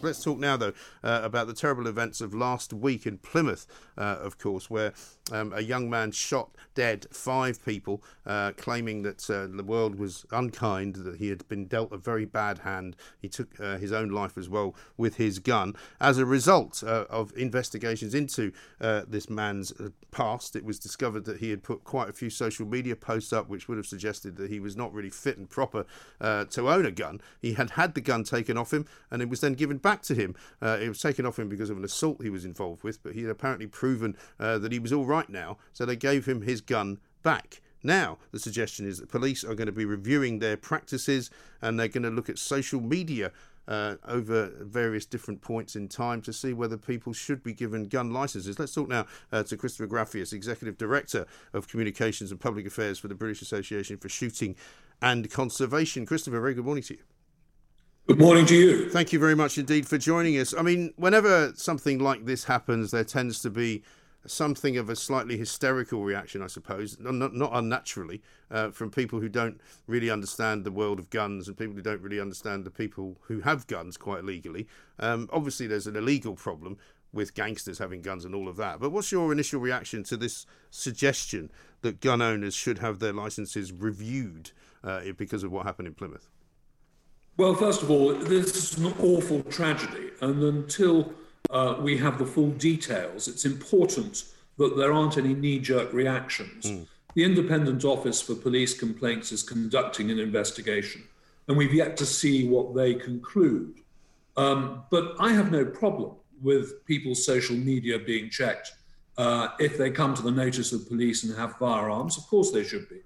[0.00, 4.18] Let's talk now, though, uh, about the terrible events of last week in Plymouth, uh,
[4.20, 4.92] of course, where
[5.32, 10.24] um, a young man shot dead five people, uh, claiming that uh, the world was
[10.30, 12.94] unkind, that he had been dealt a very bad hand.
[13.20, 15.74] He took uh, his own life as well with his gun.
[16.00, 19.72] As a result uh, of investigations into this man's
[20.12, 23.48] past, it was discovered that he had put quite a few social media posts up,
[23.48, 25.84] which would have suggested that he was not really fit and proper
[26.20, 27.20] to own a gun.
[27.42, 30.03] He had had the gun taken off him, and it was then given back back
[30.03, 30.35] to him.
[30.61, 33.14] Uh, it was taken off him because of an assault he was involved with, but
[33.14, 36.42] he had apparently proven uh, that he was all right now, so they gave him
[36.42, 37.62] his gun back.
[37.83, 41.31] Now, the suggestion is that police are going to be reviewing their practices
[41.62, 43.33] and they're going to look at social media
[43.66, 48.11] uh, over various different points in time to see whether people should be given gun
[48.12, 48.59] licenses.
[48.59, 53.09] Let's talk now uh, to Christopher Graffius, Executive Director of Communications and Public Affairs for
[53.09, 54.55] the British Association for Shooting
[55.01, 56.05] and Conservation.
[56.05, 57.17] Christopher, very good morning to you.
[58.09, 58.88] Good morning to you.
[58.88, 60.55] Thank you very much indeed for joining us.
[60.57, 63.83] I mean, whenever something like this happens, there tends to be
[64.25, 69.29] something of a slightly hysterical reaction, I suppose, not, not unnaturally, uh, from people who
[69.29, 73.18] don't really understand the world of guns and people who don't really understand the people
[73.25, 74.66] who have guns quite legally.
[74.99, 76.79] Um, obviously, there's an illegal problem
[77.12, 78.81] with gangsters having guns and all of that.
[78.81, 81.51] But what's your initial reaction to this suggestion
[81.83, 86.31] that gun owners should have their licenses reviewed uh, because of what happened in Plymouth?
[87.38, 91.12] Well, first of all, this is an awful tragedy, and until
[91.51, 94.24] uh, we have the full details, it's important
[94.57, 96.64] that there aren't any knee jerk reactions.
[96.64, 96.87] Mm.
[97.14, 101.05] The Independent Office for Police Complaints is conducting an investigation,
[101.46, 103.83] and we've yet to see what they conclude.
[104.37, 108.72] Um, but I have no problem with people's social media being checked.
[109.16, 112.64] Uh, if they come to the notice of police and have firearms, of course they
[112.64, 112.98] should be.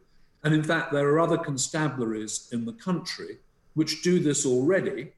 [0.43, 3.37] And in fact, there are other constabularies in the country
[3.75, 5.13] which do this already.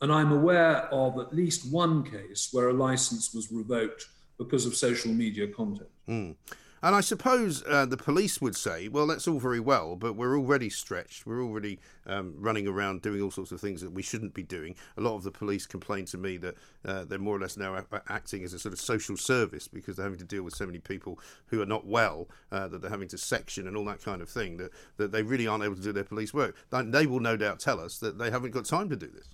[0.00, 4.06] And I'm aware of at least one case where a license was revoked
[4.38, 5.90] because of social media content.
[6.08, 6.34] Mm.
[6.82, 10.38] And I suppose uh, the police would say, well, that's all very well, but we're
[10.38, 11.26] already stretched.
[11.26, 14.74] We're already um, running around doing all sorts of things that we shouldn't be doing.
[14.96, 17.84] A lot of the police complain to me that uh, they're more or less now
[18.08, 20.78] acting as a sort of social service because they're having to deal with so many
[20.78, 24.22] people who are not well, uh, that they're having to section and all that kind
[24.22, 26.56] of thing, that, that they really aren't able to do their police work.
[26.70, 29.28] They will no doubt tell us that they haven't got time to do this.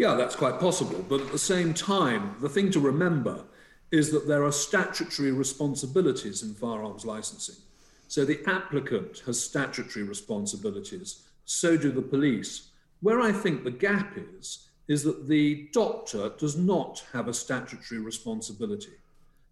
[0.00, 1.04] Yeah, that's quite possible.
[1.08, 3.44] But at the same time, the thing to remember
[3.92, 7.56] is that there are statutory responsibilities in firearms licensing.
[8.08, 12.68] So the applicant has statutory responsibilities, so do the police.
[13.00, 18.00] Where I think the gap is, is that the doctor does not have a statutory
[18.00, 18.92] responsibility.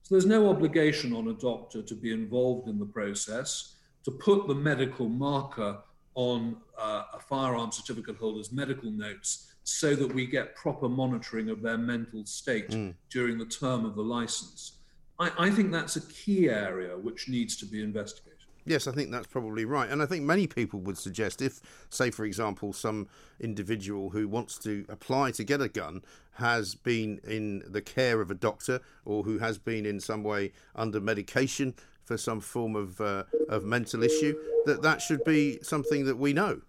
[0.02, 3.74] So there's no obligation on a doctor to be involved in the process,
[4.04, 5.78] to put the medical marker
[6.14, 11.60] on uh, a firearm certificate holder's medical notes so that we get proper monitoring of
[11.60, 12.94] their mental state mm.
[13.10, 14.72] during the term of the license.
[15.18, 18.38] I, I think that's a key area which needs to be investigated.
[18.64, 19.88] Yes, I think that's probably right.
[19.88, 23.08] And I think many people would suggest if, say, for example, some
[23.40, 26.02] individual who wants to apply to get a gun
[26.32, 30.52] has been in the care of a doctor or who has been in some way
[30.74, 36.04] under medication for some form of, uh, of mental issue, that that should be something
[36.06, 36.60] that we know.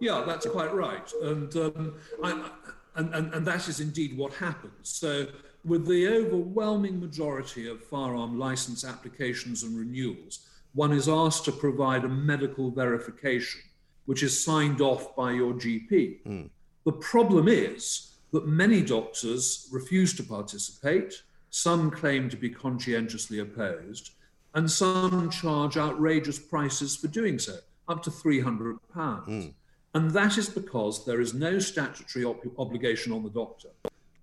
[0.00, 1.10] Yeah, that's quite right.
[1.22, 2.50] And, um, I,
[2.96, 4.72] and, and, and that is indeed what happens.
[4.82, 5.26] So,
[5.64, 12.04] with the overwhelming majority of firearm license applications and renewals, one is asked to provide
[12.04, 13.60] a medical verification,
[14.04, 16.22] which is signed off by your GP.
[16.24, 16.50] Mm.
[16.84, 24.10] The problem is that many doctors refuse to participate, some claim to be conscientiously opposed,
[24.54, 27.56] and some charge outrageous prices for doing so,
[27.88, 28.78] up to £300.
[28.94, 29.54] Mm.
[29.96, 33.68] And that is because there is no statutory op- obligation on the doctor.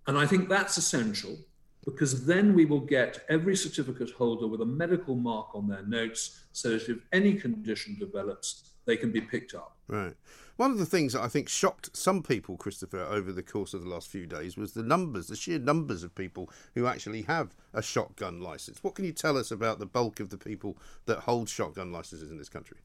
[0.06, 1.36] And I think that's essential
[1.84, 6.42] because then we will get every certificate holder with a medical mark on their notes
[6.52, 9.76] so that if any condition develops, they can be picked up.
[9.88, 10.14] Right.
[10.58, 13.82] One of the things that I think shocked some people, Christopher, over the course of
[13.82, 17.56] the last few days was the numbers, the sheer numbers of people who actually have
[17.74, 18.84] a shotgun license.
[18.84, 22.30] What can you tell us about the bulk of the people that hold shotgun licenses
[22.30, 22.78] in this country?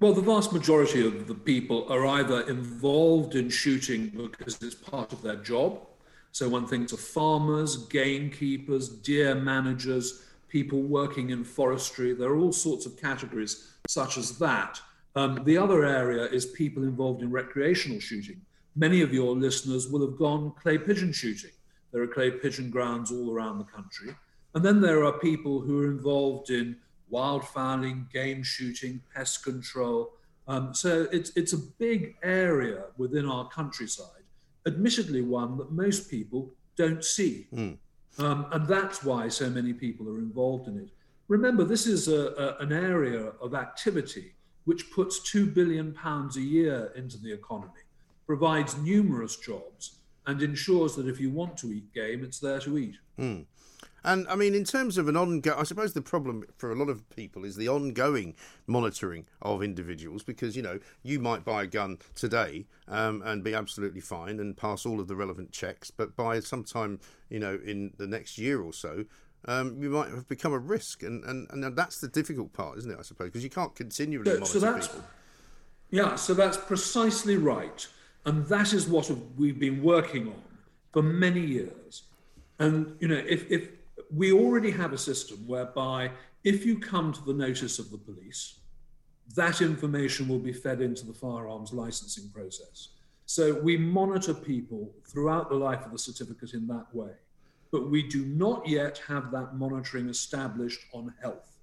[0.00, 5.12] Well, the vast majority of the people are either involved in shooting because it's part
[5.12, 5.86] of their job,
[6.32, 12.14] So one thinks of farmers, gamekeepers, deer managers, people working in forestry.
[12.14, 14.80] There are all sorts of categories such as that.
[15.16, 18.40] Um, the other area is people involved in recreational shooting.
[18.76, 21.50] Many of your listeners will have gone clay pigeon shooting.
[21.92, 24.14] There are clay pigeon grounds all around the country.
[24.54, 26.76] And then there are people who are involved in
[27.12, 30.12] wildfowling, game shooting, pest control.
[30.48, 34.24] Um, so it's, it's a big area within our countryside,
[34.66, 37.46] admittedly, one that most people don't see.
[37.54, 37.78] Mm.
[38.18, 40.88] Um, and that's why so many people are involved in it.
[41.28, 46.92] Remember, this is a, a, an area of activity which puts £2 billion a year
[46.96, 47.84] into the economy,
[48.26, 49.96] provides numerous jobs,
[50.26, 52.96] and ensures that if you want to eat game, it's there to eat.
[53.18, 53.46] Mm.
[54.04, 56.88] And I mean, in terms of an ongoing, I suppose the problem for a lot
[56.88, 58.34] of people is the ongoing
[58.66, 63.54] monitoring of individuals because, you know, you might buy a gun today um, and be
[63.54, 67.92] absolutely fine and pass all of the relevant checks, but by sometime, you know, in
[67.98, 69.04] the next year or so,
[69.46, 71.02] um, you might have become a risk.
[71.02, 74.30] And, and, and that's the difficult part, isn't it, I suppose, because you can't continually
[74.30, 75.04] so, monitor so that's, people.
[75.90, 77.86] Yeah, so that's precisely right.
[78.24, 80.42] And that is what we've been working on
[80.92, 82.02] for many years.
[82.58, 83.70] And, you know, if, if
[84.12, 86.10] we already have a system whereby
[86.44, 88.60] if you come to the notice of the police,
[89.34, 92.88] that information will be fed into the firearms licensing process.
[93.26, 97.12] So we monitor people throughout the life of the certificate in that way.
[97.70, 101.58] But we do not yet have that monitoring established on health.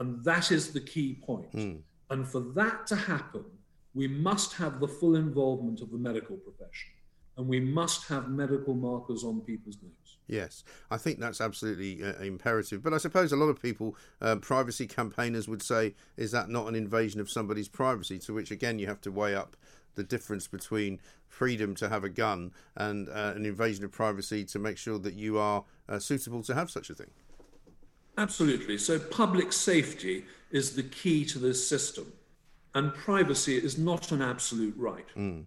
[0.00, 1.52] And that is the key point.
[1.52, 1.78] Mm.
[2.10, 3.44] And for that to happen,
[3.94, 6.90] we must have the full involvement of the medical profession
[7.36, 10.18] and we must have medical markers on people's names.
[10.26, 12.82] Yes, I think that's absolutely uh, imperative.
[12.82, 16.68] But I suppose a lot of people, uh, privacy campaigners, would say, is that not
[16.68, 18.18] an invasion of somebody's privacy?
[18.20, 19.56] To which, again, you have to weigh up
[19.94, 24.58] the difference between freedom to have a gun and uh, an invasion of privacy to
[24.58, 27.10] make sure that you are uh, suitable to have such a thing.
[28.16, 28.78] Absolutely.
[28.78, 32.12] So, public safety is the key to this system,
[32.74, 35.06] and privacy is not an absolute right.
[35.16, 35.46] Mm.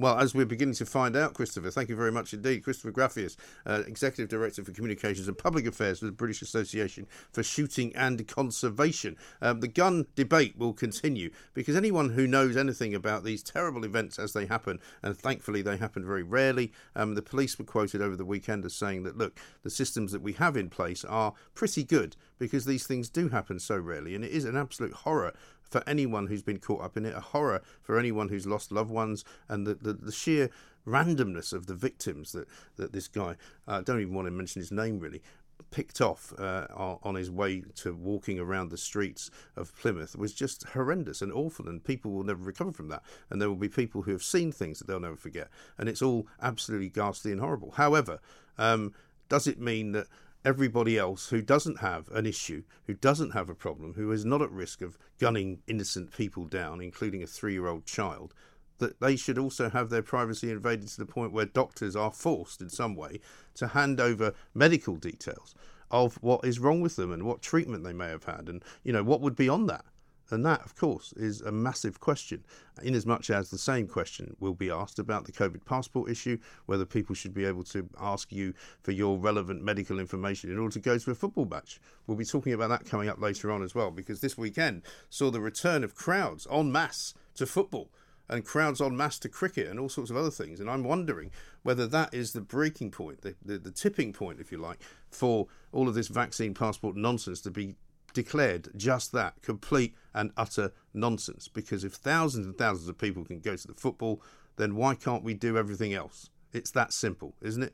[0.00, 2.64] Well, as we're beginning to find out, Christopher, thank you very much indeed.
[2.64, 3.36] Christopher Graffius,
[3.66, 8.26] uh, Executive Director for Communications and Public Affairs for the British Association for Shooting and
[8.26, 9.18] Conservation.
[9.42, 14.18] Um, the gun debate will continue because anyone who knows anything about these terrible events
[14.18, 18.16] as they happen, and thankfully they happen very rarely, um, the police were quoted over
[18.16, 21.84] the weekend as saying that, look, the systems that we have in place are pretty
[21.84, 25.34] good because these things do happen so rarely, and it is an absolute horror
[25.70, 28.90] for anyone who's been caught up in it, a horror for anyone who's lost loved
[28.90, 30.50] ones, and the, the, the sheer
[30.86, 34.60] randomness of the victims that, that this guy, I uh, don't even want to mention
[34.60, 35.22] his name really,
[35.70, 36.66] picked off uh,
[37.02, 41.68] on his way to walking around the streets of Plymouth was just horrendous and awful,
[41.68, 43.02] and people will never recover from that.
[43.28, 46.02] And there will be people who have seen things that they'll never forget, and it's
[46.02, 47.72] all absolutely ghastly and horrible.
[47.72, 48.20] However,
[48.58, 48.94] um,
[49.28, 50.06] does it mean that
[50.44, 54.42] everybody else who doesn't have an issue, who doesn't have a problem, who is not
[54.42, 58.34] at risk of gunning innocent people down, including a three year old child,
[58.78, 62.60] that they should also have their privacy invaded to the point where doctors are forced
[62.60, 63.20] in some way
[63.54, 65.54] to hand over medical details
[65.90, 68.48] of what is wrong with them and what treatment they may have had.
[68.48, 69.84] And you know what would be on that
[70.32, 72.44] and that, of course, is a massive question,
[72.82, 77.14] inasmuch as the same question will be asked about the COVID passport issue, whether people
[77.14, 80.98] should be able to ask you for your relevant medical information in order to go
[80.98, 81.80] to a football match.
[82.06, 85.30] We'll be talking about that coming up later on as well, because this weekend saw
[85.30, 87.90] the return of crowds en masse to football
[88.28, 90.60] and crowds en masse to cricket and all sorts of other things.
[90.60, 91.30] And I'm wondering
[91.62, 95.48] whether that is the breaking point, the, the, the tipping point, if you like, for
[95.72, 97.74] all of this vaccine passport nonsense to be
[98.12, 101.48] declared just that complete and utter nonsense.
[101.48, 104.22] Because if thousands and thousands of people can go to the football,
[104.56, 106.30] then why can't we do everything else?
[106.52, 107.72] It's that simple, isn't it?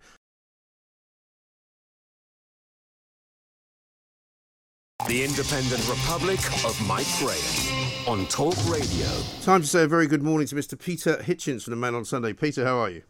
[5.09, 9.07] The Independent Republic of Mike Graham on Talk Radio.
[9.43, 10.77] Time to say a very good morning to Mr.
[10.77, 12.33] Peter Hitchens from the Mail on Sunday.
[12.33, 13.03] Peter, how are you?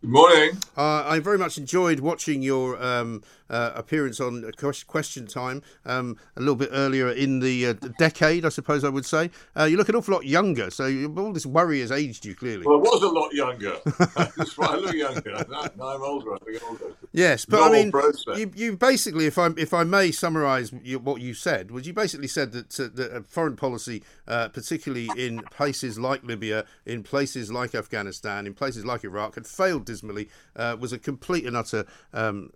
[0.00, 0.50] Good morning.
[0.76, 4.50] Uh, I very much enjoyed watching your um, uh, appearance on
[4.86, 9.06] Question Time um, a little bit earlier in the uh, decade, I suppose I would
[9.06, 9.30] say.
[9.56, 10.84] Uh, you look an awful lot younger, so
[11.16, 12.66] all this worry has aged you clearly.
[12.66, 13.76] Well, I was a lot younger.
[14.36, 15.44] That's why I look younger.
[15.76, 16.34] Now I'm older.
[16.34, 16.84] I think older.
[17.12, 21.20] Yes, but Normal I mean, you, you, basically, if I if I may summarise what
[21.20, 25.98] you said, was you basically said that, uh, that foreign policy, uh, particularly in places
[25.98, 30.92] like Libya, in places like Afghanistan, in places like Iraq, had failed dismally, uh, was
[30.92, 32.50] a complete and utter um,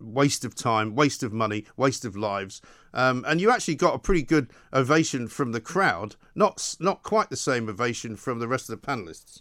[0.00, 2.60] waste of time, waste of money, waste of lives.
[2.92, 7.30] Um, and you actually got a pretty good ovation from the crowd, not not quite
[7.30, 9.40] the same ovation from the rest of the panelists.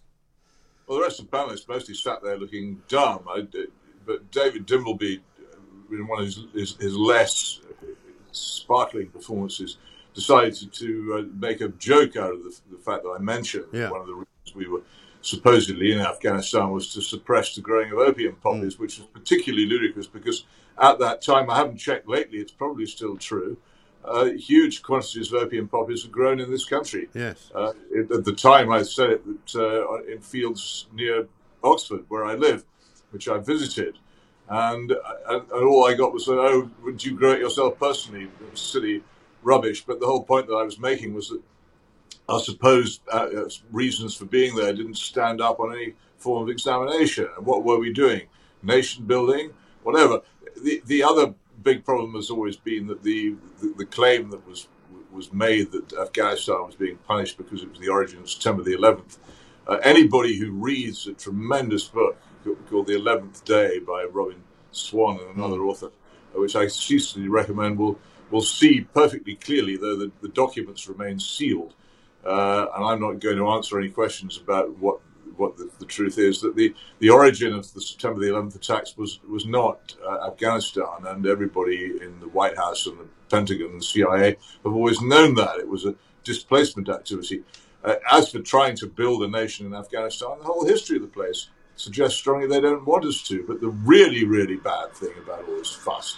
[0.88, 3.26] Well, the rest of the panelists mostly sat there looking dumb.
[3.30, 3.48] I,
[4.06, 5.22] but David Dimbleby,
[5.92, 7.62] in one of his, his, his less
[8.32, 9.78] sparkling performances,
[10.14, 13.66] decided to, to uh, make a joke out of the, the fact that I mentioned
[13.72, 13.90] Yeah.
[13.90, 14.82] one of the reasons we were
[15.24, 20.06] supposedly in Afghanistan was to suppress the growing of opium poppies, which is particularly ludicrous
[20.06, 20.44] because
[20.78, 23.58] at that time, I haven't checked lately, it's probably still true.
[24.04, 27.08] Uh, huge quantities of opium poppies were grown in this country.
[27.14, 27.50] Yes.
[27.56, 31.28] Uh, it, at the time, I said it that, uh, in fields near
[31.64, 32.66] Oxford, where I live,
[33.12, 33.98] which I visited,
[34.50, 38.52] and, and, and all I got was, "Oh, would you grow it yourself personally?" It
[38.52, 39.04] was silly
[39.42, 39.86] rubbish.
[39.86, 41.42] But the whole point that I was making was that
[42.30, 46.50] our supposed uh, uh, reasons for being there didn't stand up on any form of
[46.50, 47.28] examination.
[47.38, 48.24] And what were we doing?
[48.62, 49.52] Nation building,
[49.84, 50.22] whatever.
[50.64, 54.68] The the other big problem has always been that the the, the claim that was
[55.12, 58.76] was made that Afghanistan was being punished because it was the origin of September the
[58.76, 59.18] 11th.
[59.68, 62.18] Uh, anybody who reads a tremendous book
[62.70, 65.92] called The Eleventh Day by Robbyn Swan and another author,
[66.36, 68.00] uh, which I ceaselessly recommend, will
[68.32, 71.76] will see perfectly clearly, though the, the documents remain sealed.
[72.26, 75.00] Uh, and I'm not going to answer any questions about what
[75.36, 78.96] what the, the truth is that the, the origin of the September the 11th attacks
[78.98, 83.82] was was not uh, Afghanistan, and everybody in the White House and the Pentagon and
[83.82, 87.44] the CIA have always known that it was a displacement activity.
[87.84, 91.08] Uh, as for trying to build a nation in Afghanistan, the whole history of the
[91.08, 93.44] place suggests strongly they don't want us to.
[93.46, 96.18] But the really, really bad thing about all this fuss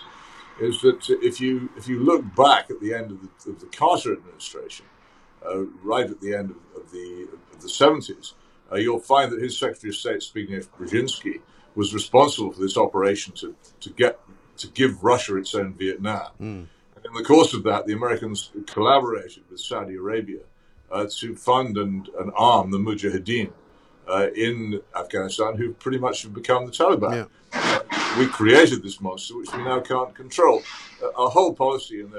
[0.60, 3.66] is that if you if you look back at the end of the, of the
[3.68, 4.86] Carter administration,
[5.84, 8.34] right at the end of, of the of the seventies,
[8.72, 11.41] uh, you'll find that his Secretary of State Zbigniew Brzezinski
[11.76, 14.20] was responsible for this operation to to get
[14.58, 16.32] to give Russia its own Vietnam.
[16.96, 20.39] And in the course of that, the Americans collaborated with Saudi Arabia
[20.91, 23.52] uh, to fund and, and arm the Mujahideen
[24.08, 27.28] uh, in Afghanistan, who pretty much have become the Taliban.
[27.54, 27.80] Uh,
[28.18, 30.61] we created this monster, which we now can't control.
[31.03, 32.13] Uh, our whole policy and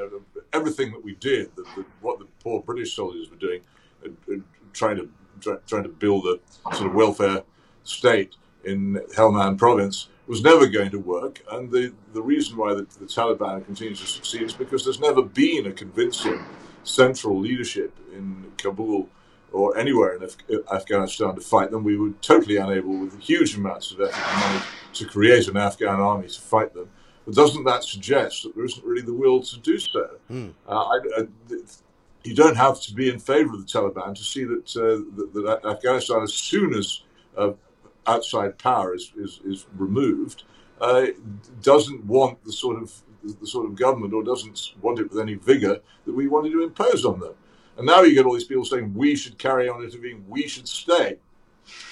[0.53, 3.61] everything that we did, the, the, what the poor British soldiers were doing,
[4.05, 4.37] uh, uh,
[4.73, 7.43] trying to try, trying to build a sort of welfare
[7.85, 8.35] state
[8.65, 11.43] in Helmand province, was never going to work.
[11.51, 15.23] And the, the reason why the, the Taliban continues to succeed is because there's never
[15.23, 16.45] been a convincing
[16.83, 19.09] central leadership in Kabul
[19.57, 20.37] or anywhere in Af-
[20.73, 21.83] Afghanistan to fight them.
[21.83, 24.65] We were totally unable, with huge amounts of effort and money,
[24.99, 26.89] to create an Afghan army to fight them.
[27.25, 30.05] But doesn't that suggest that there isn't really the will to do so?
[30.69, 31.27] Uh, I, I,
[32.25, 35.61] you don't have to be in favour of the Taliban to see that, uh, that,
[35.63, 37.03] that Afghanistan, as soon as
[37.37, 37.53] uh,
[38.07, 40.45] outside power is, is, is removed,
[40.81, 41.07] uh,
[41.63, 42.93] doesn't want the sort of
[43.41, 46.63] the sort of government or doesn't want it with any vigour that we wanted to
[46.63, 47.35] impose on them.
[47.77, 50.69] And now you get all these people saying we should carry on intervening, we should
[50.69, 51.19] stay.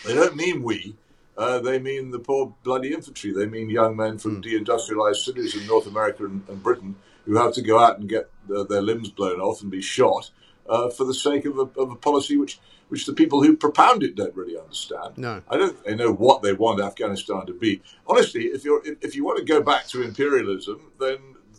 [0.05, 0.97] They don't mean we.
[1.37, 3.33] Uh, they mean the poor bloody infantry.
[3.33, 7.53] They mean young men from deindustrialized cities in North America and, and Britain who have
[7.55, 10.31] to go out and get their limbs blown off and be shot
[10.69, 14.03] uh, for the sake of a, of a policy which, which the people who propound
[14.03, 15.17] it don't really understand.
[15.17, 15.43] No.
[15.49, 17.83] I don't they know what they want Afghanistan to be.
[18.07, 21.19] Honestly, if you're if, if you want to go back to imperialism, then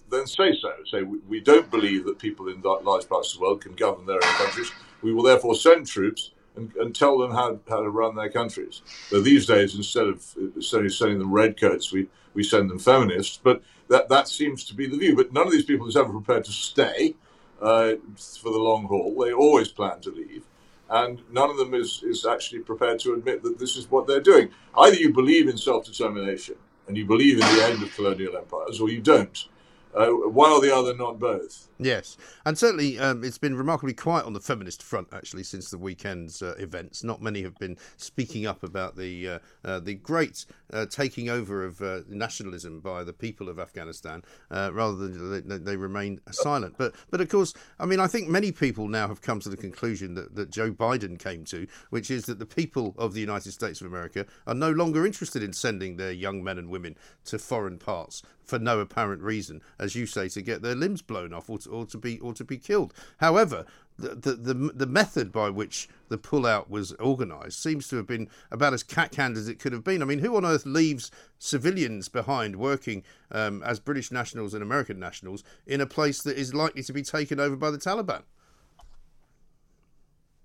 [0.10, 0.72] then say so.
[0.90, 4.06] Say we, we don't believe that people in large parts of the world can govern
[4.06, 4.72] their own countries.
[5.02, 8.82] We will therefore send troops and, and tell them how, how to run their countries.
[9.12, 10.24] But these days, instead of
[10.64, 13.40] sending them redcoats, we, we send them feminists.
[13.42, 15.16] But that that seems to be the view.
[15.16, 17.16] But none of these people is ever prepared to stay
[17.62, 19.16] uh, for the long haul.
[19.24, 20.44] They always plan to leave.
[20.90, 24.20] And none of them is, is actually prepared to admit that this is what they're
[24.20, 24.50] doing.
[24.78, 26.56] Either you believe in self determination
[26.88, 29.48] and you believe in the end of colonial empires, or you don't.
[29.96, 31.68] Uh, one or the other, not both.
[31.78, 32.16] Yes,
[32.46, 36.42] and certainly um, it's been remarkably quiet on the feminist front actually since the weekend's
[36.42, 37.04] uh, events.
[37.04, 41.66] Not many have been speaking up about the uh, uh, the great uh, taking over
[41.66, 46.76] of uh, nationalism by the people of Afghanistan, uh, rather than they, they remain silent.
[46.78, 49.58] But but of course, I mean, I think many people now have come to the
[49.58, 53.52] conclusion that, that Joe Biden came to, which is that the people of the United
[53.52, 56.96] States of America are no longer interested in sending their young men and women
[57.26, 61.34] to foreign parts for no apparent reason, as you say, to get their limbs blown
[61.34, 62.94] off or or to be or to be killed.
[63.18, 63.66] However,
[63.98, 68.28] the, the the the method by which the pullout was organised seems to have been
[68.52, 70.02] about as cat-handed as it could have been.
[70.02, 75.00] I mean, who on earth leaves civilians behind working um, as British nationals and American
[75.00, 78.24] nationals in a place that is likely to be taken over by the Taliban?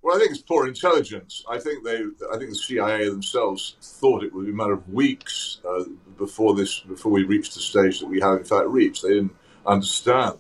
[0.03, 1.45] Well, I think it's poor intelligence.
[1.49, 1.99] I think they,
[2.33, 5.85] I think the CIA themselves thought it would be a matter of weeks uh,
[6.16, 9.03] before this, before we reached the stage that we have in fact reached.
[9.03, 10.39] They didn't understand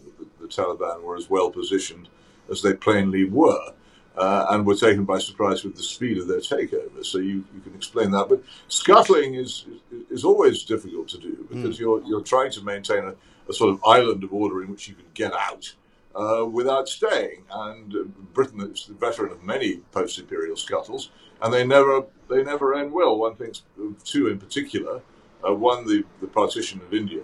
[0.50, 2.08] Taliban were as well positioned
[2.50, 3.72] as they plainly were.
[4.16, 7.04] uh, and were taken by surprise with the speed of their takeover.
[7.04, 8.28] So you, you can explain that.
[8.28, 9.66] But scuttling is
[10.10, 11.80] is always difficult to do because mm.
[11.80, 13.14] you're you're trying to maintain a,
[13.48, 15.72] a, sort of island of order in which you can get out
[16.14, 17.44] uh, without staying.
[17.50, 18.02] And uh,
[18.34, 23.16] Britain is the veteran of many post-imperial scuttles, and they never they never end well.
[23.16, 25.00] One thinks of two in particular.
[25.42, 27.22] Uh, one, the, the partition of India,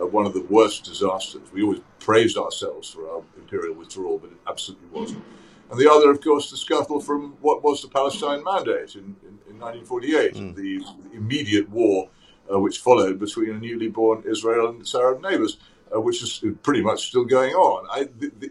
[0.00, 1.42] uh, one of the worst disasters.
[1.52, 5.24] We always praised ourselves for our imperial withdrawal, but it absolutely wasn't.
[5.70, 9.38] And the other, of course, the scuttle from what was the Palestine Mandate in, in,
[9.48, 10.54] in 1948, mm.
[10.56, 12.08] the, the, immediate war
[12.52, 15.58] uh, which followed between a newly born Israel and its Arab neighbors,
[15.94, 17.86] uh, which is pretty much still going on.
[17.90, 18.50] I, the,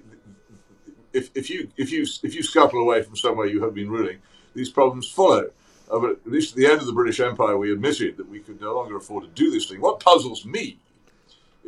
[1.12, 4.20] if, if, you, if, you, if you scuttle away from somewhere you have been ruling,
[4.54, 5.52] these problems follow.
[5.92, 8.40] Uh, but at least at the end of the British Empire, we admitted that we
[8.40, 9.82] could no longer afford to do this thing.
[9.82, 10.78] What puzzles me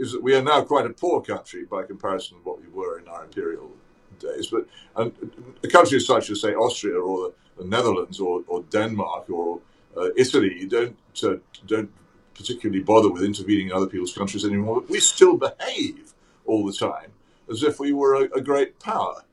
[0.01, 2.99] is that we are now quite a poor country by comparison to what we were
[2.99, 3.71] in our imperial
[4.19, 4.47] days.
[4.47, 5.13] But and
[5.71, 7.17] countries such as, say, Austria or
[7.57, 9.59] the, the Netherlands or, or, Denmark or
[9.95, 11.35] uh, Italy don't uh,
[11.67, 11.91] don't
[12.33, 14.81] particularly bother with intervening in other people's countries anymore.
[14.81, 16.13] But we still behave
[16.47, 17.11] all the time
[17.47, 19.23] as if we were a, a great power.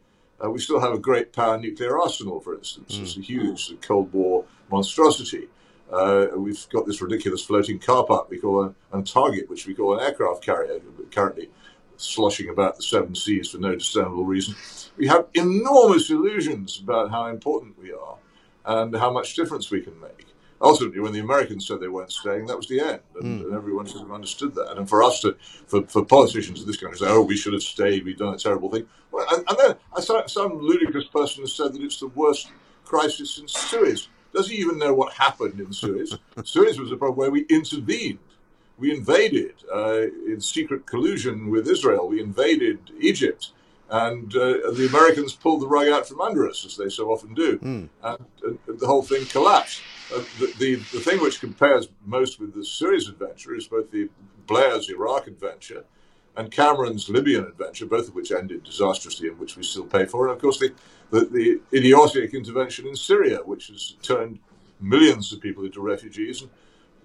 [0.44, 2.94] Uh, we still have a great power nuclear arsenal, for instance.
[2.94, 3.02] Mm.
[3.02, 5.48] It's a huge Cold War monstrosity.
[5.90, 9.98] Uh, we've got this ridiculous floating car park we call a, target, which we call
[9.98, 10.80] an aircraft carrier,
[11.10, 11.48] currently
[11.96, 14.54] sloshing about the seven seas for no discernible reason.
[14.96, 18.16] We have enormous illusions about how important we are
[18.64, 20.26] and how much difference we can make.
[20.60, 23.44] Ultimately, when the Americans said they weren't staying, that was the end, and, mm.
[23.44, 24.76] and everyone should have understood that.
[24.76, 25.36] And for us to,
[25.68, 28.04] for, for politicians of this country, to say, "Oh, we should have stayed.
[28.04, 31.52] We've done a terrible thing." Well, and, and then I saw some ludicrous person has
[31.52, 32.50] said that it's the worst
[32.84, 34.08] crisis since Suez.
[34.34, 36.16] Does he even know what happened in Suez?
[36.44, 38.18] Suez was a problem where we intervened.
[38.78, 42.08] We invaded uh, in secret collusion with Israel.
[42.08, 43.52] We invaded Egypt.
[43.90, 47.32] And uh, the Americans pulled the rug out from under us, as they so often
[47.32, 47.58] do.
[47.58, 47.88] Mm.
[48.02, 49.80] And, and, the whole thing collapsed.
[50.14, 54.10] Uh, the, the, the thing which compares most with the Suez adventure is both the
[54.46, 55.84] Blair's Iraq adventure
[56.38, 60.28] and Cameron's Libyan adventure, both of which ended disastrously and which we still pay for.
[60.28, 60.72] And of course, the,
[61.10, 64.38] the, the idiotic intervention in Syria, which has turned
[64.80, 66.50] millions of people into refugees and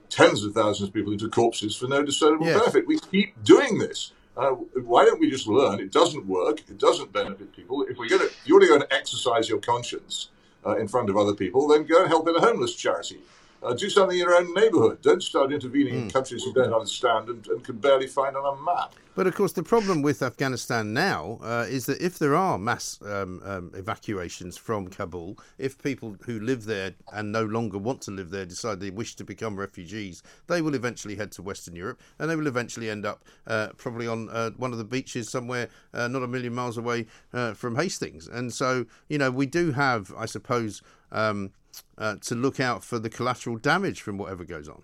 [0.09, 2.59] tens of thousands of people into corpses for no discernible yes.
[2.59, 2.85] benefit.
[2.85, 4.11] We keep doing this.
[4.37, 5.79] Uh, why don't we just learn?
[5.79, 6.59] It doesn't work.
[6.69, 7.83] It doesn't benefit people.
[7.89, 10.29] If we're going to, you're going to exercise your conscience
[10.63, 13.19] uh, in front of other people, then go and help in a homeless charity.
[13.63, 15.01] Uh, do something in your own neighbourhood.
[15.01, 15.97] Don't start intervening mm.
[15.97, 16.09] in hmm.
[16.09, 18.93] countries you don't understand and, and, can barely find on a map.
[19.15, 22.99] But of course, the problem with Afghanistan now uh, is that if there are mass
[23.03, 28.11] um, um, evacuations from Kabul, if people who live there and no longer want to
[28.11, 32.01] live there decide they wish to become refugees, they will eventually head to Western Europe
[32.19, 35.69] and they will eventually end up uh, probably on uh, one of the beaches somewhere
[35.93, 38.27] uh, not a million miles away uh, from Hastings.
[38.27, 41.51] And so, you know, we do have, I suppose, um,
[41.97, 44.83] uh, to look out for the collateral damage from whatever goes on?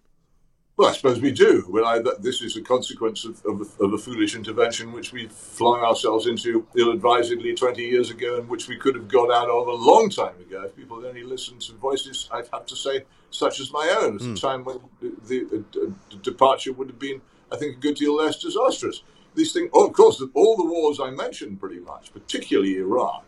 [0.80, 1.66] Well, I suppose we do.
[1.68, 5.82] Well, I, this is a consequence of, of, of, a foolish intervention which we flung
[5.82, 9.74] ourselves into ill-advisedly 20 years ago and which we could have got out of a
[9.74, 13.60] long time ago if people had only listened to voices, I'd have to say, such
[13.60, 14.38] as my own, at mm.
[14.38, 17.20] a time when the, the, the, departure would have been,
[17.52, 19.04] I think, a good deal less disastrous.
[19.36, 23.26] These things, oh, of course, all the wars I mentioned pretty much, particularly Iraq,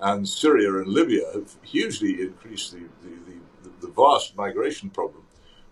[0.00, 3.32] and Syria and Libya have hugely increased the, the,
[3.62, 5.24] the, the vast migration problem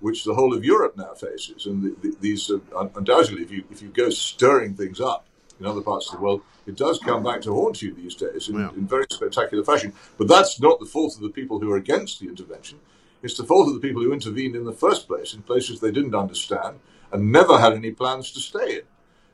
[0.02, 1.66] which the whole of Europe now faces.
[1.66, 5.26] And the, the, these uh, undoubtedly, if you if you go stirring things up
[5.60, 8.48] in other parts of the world, it does come back to haunt you these days
[8.48, 8.70] in, yeah.
[8.70, 9.92] in, very spectacular fashion.
[10.18, 12.80] But that's not the fault of the people who are against the intervention.
[13.22, 15.92] It's the fault of the people who intervened in the first place in places they
[15.92, 16.80] didn't understand
[17.12, 18.82] and never had any plans to stay in.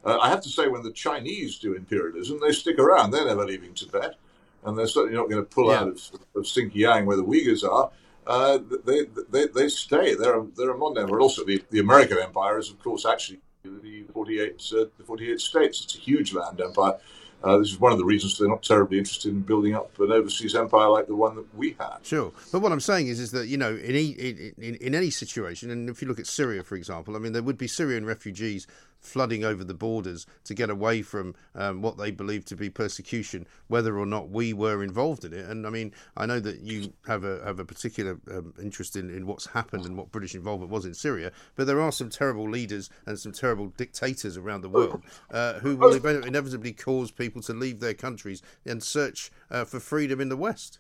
[0.05, 3.11] Uh, I have to say, when the Chinese do imperialism, they stick around.
[3.11, 4.17] They're never leaving Tibet
[4.65, 5.81] and they're certainly not going to pull yeah.
[5.81, 7.91] out of, of Xinjiang where the Uyghurs are.
[8.27, 10.15] Uh, they, they, they stay.
[10.15, 11.09] They're, they're among them.
[11.09, 15.41] But also, the, the American empire is, of course, actually the 48, uh, the 48
[15.41, 15.85] states.
[15.85, 16.99] It's a huge land empire.
[17.43, 20.11] Uh, this is one of the reasons they're not terribly interested in building up an
[20.11, 21.99] overseas empire like the one that we had.
[22.03, 25.11] Sure, but what I'm saying is, is that you know, in, in, in, in any
[25.11, 28.05] situation, and if you look at Syria, for example, I mean, there would be Syrian
[28.05, 28.67] refugees
[29.09, 33.47] flooding over the borders to get away from um, what they believe to be persecution,
[33.67, 35.47] whether or not we were involved in it.
[35.47, 39.11] And I mean, I know that you have a have a particular um, interest in,
[39.11, 42.49] in what's happened and what British involvement was in Syria, but there are some terrible
[42.49, 45.95] leaders and some terrible dictators around the world uh, who will
[46.25, 50.79] inevitably cause people to leave their countries and search uh, for freedom in the West.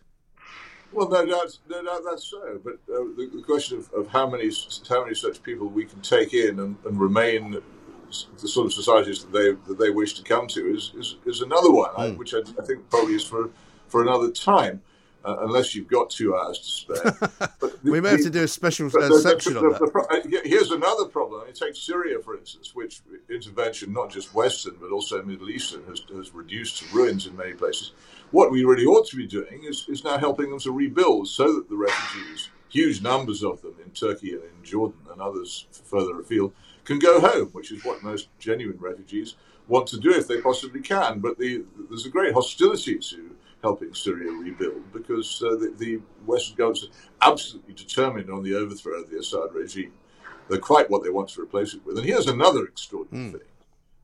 [0.92, 2.60] Well, no doubt, no doubt that's so.
[2.64, 4.50] But uh, the, the, question of, of, how many
[4.88, 7.60] how many such people we can take in and, and remain
[8.40, 11.40] the sort of societies that they that they wish to come to is is, is
[11.40, 12.16] another one, mm.
[12.16, 13.50] which I, I, think probably is for
[13.88, 14.82] for another time.
[15.24, 17.30] uh, unless you've got two hours to spare.
[17.60, 19.78] But we may have to do a special uh, section on that.
[20.24, 21.48] The, here's another problem.
[21.48, 26.02] It takes Syria, for instance, which intervention, not just Western, but also Middle Eastern, has,
[26.14, 27.92] has reduced to ruins in many places.
[28.30, 31.52] What we really ought to be doing is, is now helping them to rebuild so
[31.54, 36.20] that the refugees, huge numbers of them in Turkey and in Jordan and others further
[36.20, 36.52] afield,
[36.88, 39.36] can go home, which is what most genuine refugees
[39.68, 41.20] want to do if they possibly can.
[41.20, 46.56] But the, there's a great hostility to helping Syria rebuild because uh, the, the, Western
[46.56, 46.88] governments
[47.20, 49.92] are absolutely determined on the overthrow of the Assad regime.
[50.48, 51.98] They're quite what they want to replace it with.
[51.98, 53.32] And here's another extraordinary mm.
[53.32, 53.48] thing.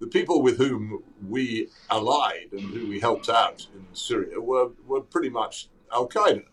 [0.01, 5.01] The people with whom we allied and who we helped out in Syria were, were
[5.01, 6.45] pretty much Al Qaeda.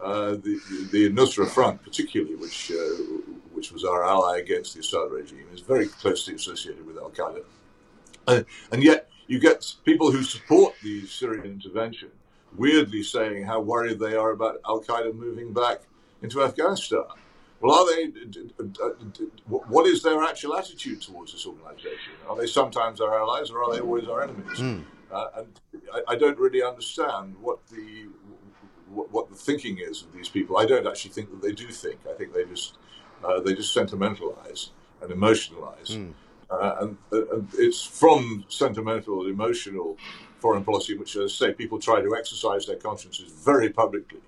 [0.00, 0.60] Uh, the,
[0.92, 2.74] the Nusra Front, particularly, which, uh,
[3.52, 7.42] which was our ally against the Assad regime, is very closely associated with Al Qaeda.
[8.26, 12.10] Uh, and yet, you get people who support the Syrian intervention
[12.56, 15.80] weirdly saying how worried they are about Al Qaeda moving back
[16.22, 17.04] into Afghanistan.
[17.60, 18.06] Well, are they?
[19.46, 22.12] What is their actual attitude towards this organization?
[22.28, 24.58] Are they sometimes our allies, or are they always our enemies?
[24.58, 24.84] Mm.
[25.10, 25.60] Uh, and
[25.92, 28.08] I, I, don't really understand what the
[28.92, 30.58] what, what, the thinking is of these people.
[30.58, 32.00] I don't actually think that they do think.
[32.08, 32.78] I think they just
[33.24, 34.70] uh, they just sentimentalize
[35.00, 36.12] and emotionalize, mm.
[36.50, 39.96] uh, and, and, it's from sentimental, and emotional
[40.38, 44.20] foreign policy, which, as I say, people try to exercise their consciences very publicly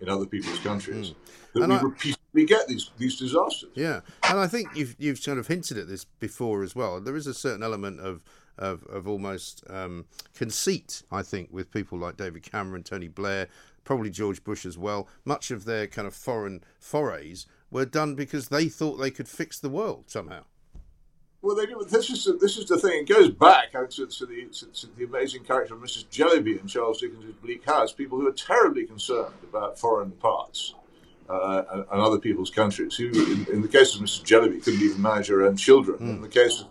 [0.00, 1.10] in other people's countries.
[1.10, 1.14] Mm.
[1.54, 3.70] That and we I, repeatedly get these these disasters.
[3.74, 7.00] Yeah, and I think you've you've sort of hinted at this before as well.
[7.00, 8.22] There is a certain element of
[8.58, 10.04] of, of almost um,
[10.34, 13.48] conceit, I think, with people like David Cameron, Tony Blair,
[13.88, 15.08] probably George Bush as well.
[15.24, 19.58] Much of their kind of foreign forays were done because they thought they could fix
[19.58, 20.42] the world somehow.
[21.40, 21.64] Well, they.
[21.88, 23.04] This is this is the thing.
[23.04, 26.04] It goes back to, to, the, to, the amazing character of Mrs.
[26.10, 27.90] Jellyby in Charles Dickens' Bleak House.
[27.90, 30.74] People who are terribly concerned about foreign parts
[31.30, 32.94] uh, and, and, other people's countries.
[32.94, 34.22] Who, in, in, the case of Mrs.
[34.22, 35.98] Jellyby, couldn't even manage her own children.
[35.98, 36.16] Mm.
[36.16, 36.66] In the case of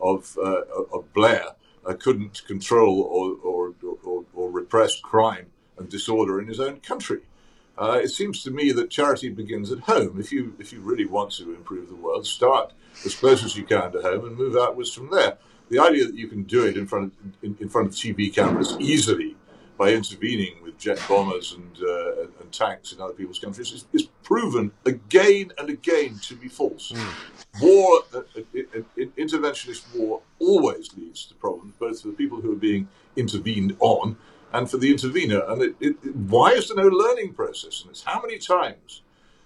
[0.00, 1.46] of, uh, of Blair,
[1.84, 5.49] uh, couldn't control or or, or or, repress crime
[5.80, 7.22] and disorder in his own country.
[7.76, 10.20] Uh, it seems to me that charity begins at home.
[10.20, 12.72] If you if you really want to improve the world, start
[13.04, 15.38] as close as you can to home and move outwards from there.
[15.70, 17.12] The idea that you can do it in front of,
[17.42, 19.36] in, in front of TV cameras easily
[19.78, 24.08] by intervening with jet bombers and, uh, and tanks in other people's countries is, is,
[24.22, 26.92] proven again and again to be false.
[26.92, 27.62] Mm.
[27.62, 32.62] War, uh, uh, interventionist war, always leads to problems, both for the people who are
[32.70, 34.16] being intervened on
[34.52, 35.42] and for the intervener.
[35.48, 38.02] And it, it, why is there no learning process in this?
[38.04, 39.02] How many times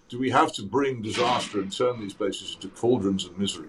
[0.09, 3.69] do we have to bring disaster and turn these places into cauldrons of misery?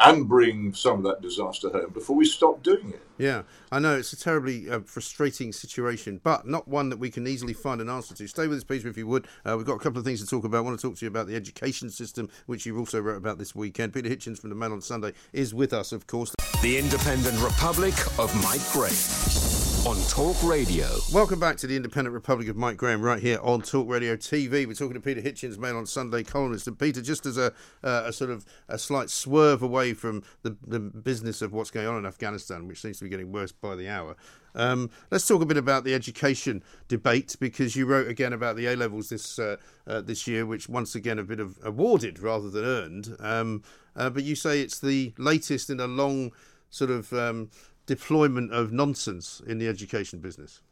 [0.00, 3.02] and bring some of that disaster home before we stop doing it.
[3.18, 7.26] Yeah, I know it's a terribly uh, frustrating situation, but not one that we can
[7.26, 8.26] easily find an answer to.
[8.26, 9.26] Stay with us, Peter, if you would.
[9.44, 10.58] Uh, we've got a couple of things to talk about.
[10.58, 13.38] I want to talk to you about the education system, which you also wrote about
[13.38, 13.92] this weekend.
[13.92, 16.34] Peter Hitchens from the Mail on Sunday is with us, of course.
[16.62, 19.49] The Independent Republic of Mike Graham
[19.86, 20.86] on Talk Radio.
[21.12, 24.66] Welcome back to the Independent Republic of Mike Graham, right here on Talk Radio TV.
[24.66, 26.66] We're talking to Peter Hitchens, Mail on Sunday columnist.
[26.66, 27.52] And Peter, just as a,
[27.82, 31.86] uh, a sort of a slight swerve away from the, the business of what's going
[31.86, 34.16] on in Afghanistan, which seems to be getting worse by the hour,
[34.54, 38.66] um, let's talk a bit about the education debate because you wrote again about the
[38.66, 39.56] A levels this uh,
[39.86, 43.16] uh, this year, which once again have been awarded rather than earned.
[43.18, 43.62] Um,
[43.96, 46.32] uh, but you say it's the latest in a long
[46.70, 47.50] sort of um,
[47.90, 50.62] deployment of nonsense in the education business?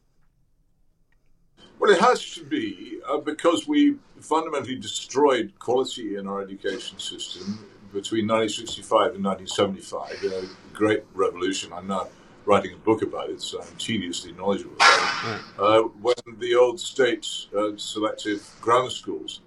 [1.80, 7.58] Well, it has to be uh, because we fundamentally destroyed quality in our education system
[7.92, 11.72] between 1965 and 1975 in a great revolution.
[11.72, 12.06] I'm now
[12.46, 15.40] writing a book about it, so I'm tediously knowledgeable about it.
[15.58, 19.40] Uh, when the old state uh, selective grammar schools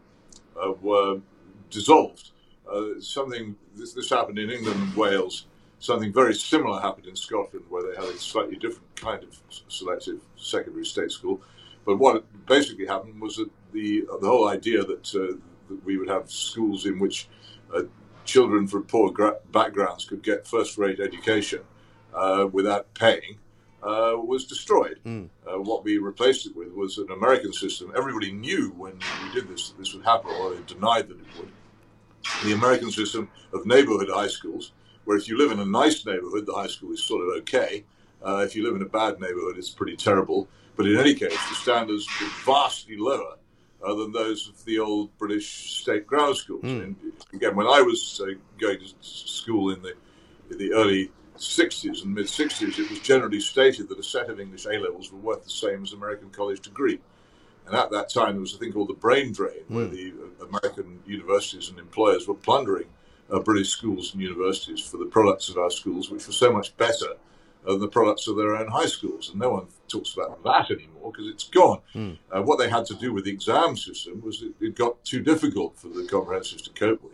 [0.62, 1.22] uh, were
[1.70, 2.32] dissolved,
[2.70, 5.46] uh, something this, this happened in England and Wales
[5.82, 9.36] Something very similar happened in Scotland, where they had a slightly different kind of
[9.68, 11.42] selective secondary state school.
[11.86, 15.38] But what basically happened was that the the whole idea that, uh,
[15.70, 17.28] that we would have schools in which
[17.76, 17.82] uh,
[18.26, 21.62] children from poor gra- backgrounds could get first-rate education
[22.14, 23.40] uh, without paying
[23.82, 25.00] uh, was destroyed.
[25.04, 25.30] Mm.
[25.66, 27.92] what we replaced it with was an American system.
[27.98, 31.40] Everybody knew when we did this that this would happen, or they denied that it
[31.40, 31.52] would.
[32.44, 34.74] The American system of neighborhood high schools,
[35.06, 37.84] where if you live in a nice neighborhood, the high school is sort of okay.
[38.24, 40.48] Uh, if you live in a bad neighborhood, it's pretty terrible.
[40.76, 43.36] But in any case, the standards are vastly lower
[43.84, 46.64] uh, than those of the old British state grammar schools.
[46.64, 46.84] Mm.
[46.84, 46.96] And
[47.34, 49.94] again, when I was uh, going to school in the
[50.52, 54.40] in the early 60s and mid 60s, it was generally stated that a set of
[54.40, 57.00] English A levels were worth the same as an American college degree.
[57.66, 59.96] And at that time, there was a thing called the brain drain, where Hmm.
[59.96, 62.88] the uh, American universities and employers were plundering
[63.32, 66.76] uh, British schools and universities for the products of our schools, which were so much
[66.78, 67.16] better
[67.66, 69.30] than the products of their own high schools.
[69.30, 71.80] And no one talks about that anymore because it's gone.
[71.94, 72.14] Hmm.
[72.32, 75.22] Uh, what they had to do with the exam system was it, it got too
[75.22, 77.14] difficult for the comprehensives to cope with.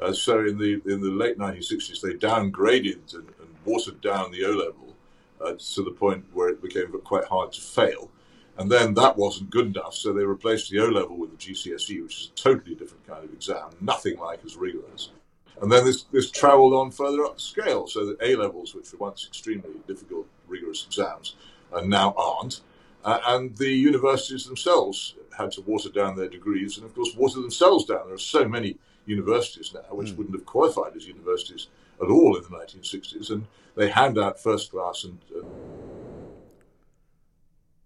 [0.00, 4.44] Uh, so in the in the late 1960s, they downgraded and, and watered down the
[4.44, 4.94] O level
[5.40, 8.10] uh, to the point where it became quite hard to fail.
[8.58, 12.02] And then that wasn't good enough, so they replaced the O level with the GCSE,
[12.02, 15.10] which is a totally different kind of exam, nothing like as rigorous.
[15.60, 18.90] And then this, this travelled on further up the scale, so that A levels, which
[18.92, 21.36] were once extremely difficult, rigorous exams,
[21.72, 22.60] uh, now aren't.
[23.04, 27.40] Uh, and the universities themselves had to water down their degrees, and of course, water
[27.40, 28.06] themselves down.
[28.06, 28.76] There are so many
[29.06, 31.66] universities now which wouldn't have qualified as universities
[32.00, 35.44] at all in the 1960s, and they hand out first class and, and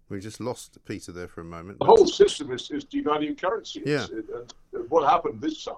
[0.09, 1.79] We just lost Peter there for a moment.
[1.79, 3.81] the whole system is, is devaluing currency.
[3.85, 4.05] Yeah.
[4.11, 4.25] It-
[4.73, 5.77] and what happened this summer,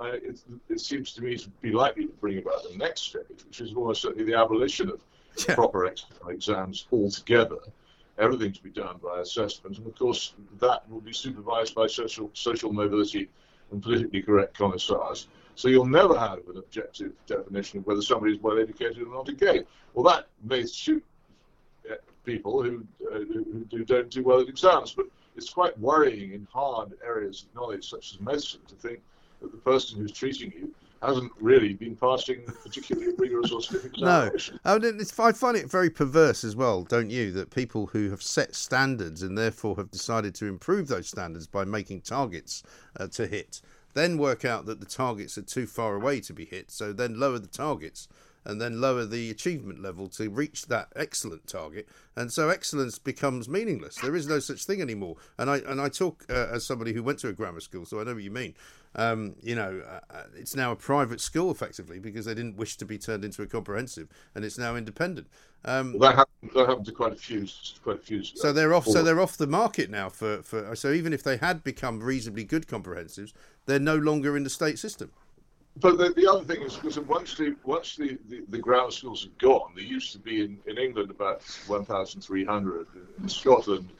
[0.00, 3.44] uh, it, it seems to me to be likely to bring about the next stage,
[3.46, 5.00] which is almost certainly the abolition of
[5.48, 5.54] Yeah.
[5.56, 5.92] proper
[6.28, 7.58] exams altogether.
[8.18, 12.30] Everything to be done by assessment, and of course that will be supervised by social
[12.34, 13.28] social mobility
[13.72, 15.26] and politically correct commissars.
[15.56, 19.28] So you'll never have an objective definition of whether somebody is well educated or not
[19.28, 19.64] again.
[19.94, 21.04] Well, that may suit
[21.90, 26.32] uh, people who, uh, who, who don't do well at exams, but it's quite worrying
[26.32, 29.00] in hard areas of knowledge such as medicine to think
[29.44, 33.60] that the person who's treating you hasn't really been passing particularly rigorous or
[33.98, 34.30] No.
[34.64, 37.30] I, mean, I find it very perverse as well, don't you?
[37.32, 41.64] That people who have set standards and therefore have decided to improve those standards by
[41.64, 42.62] making targets
[42.98, 43.60] uh, to hit,
[43.92, 47.20] then work out that the targets are too far away to be hit, so then
[47.20, 48.08] lower the targets
[48.44, 53.48] and then lower the achievement level to reach that excellent target, and so excellence becomes
[53.48, 53.96] meaningless.
[53.96, 55.16] There is no such thing anymore.
[55.38, 58.00] And I and I talk uh, as somebody who went to a grammar school, so
[58.00, 58.54] I know what you mean.
[58.96, 62.76] Um, you know, uh, uh, it's now a private school effectively because they didn't wish
[62.76, 65.26] to be turned into a comprehensive, and it's now independent.
[65.64, 67.46] Um, Well, that, happened, that happened to quite a few,
[67.82, 68.22] quite a few.
[68.22, 68.86] so they're off.
[68.86, 70.10] So they're off the market now.
[70.10, 73.32] For, for so even if they had become reasonably good comprehensives,
[73.66, 75.10] they're no longer in the state system.
[75.76, 79.24] But the, the other thing is because once the once the, the, the grammar schools
[79.24, 82.86] have gone, there used to be in, in England about 1,300.
[83.20, 83.90] In Scotland,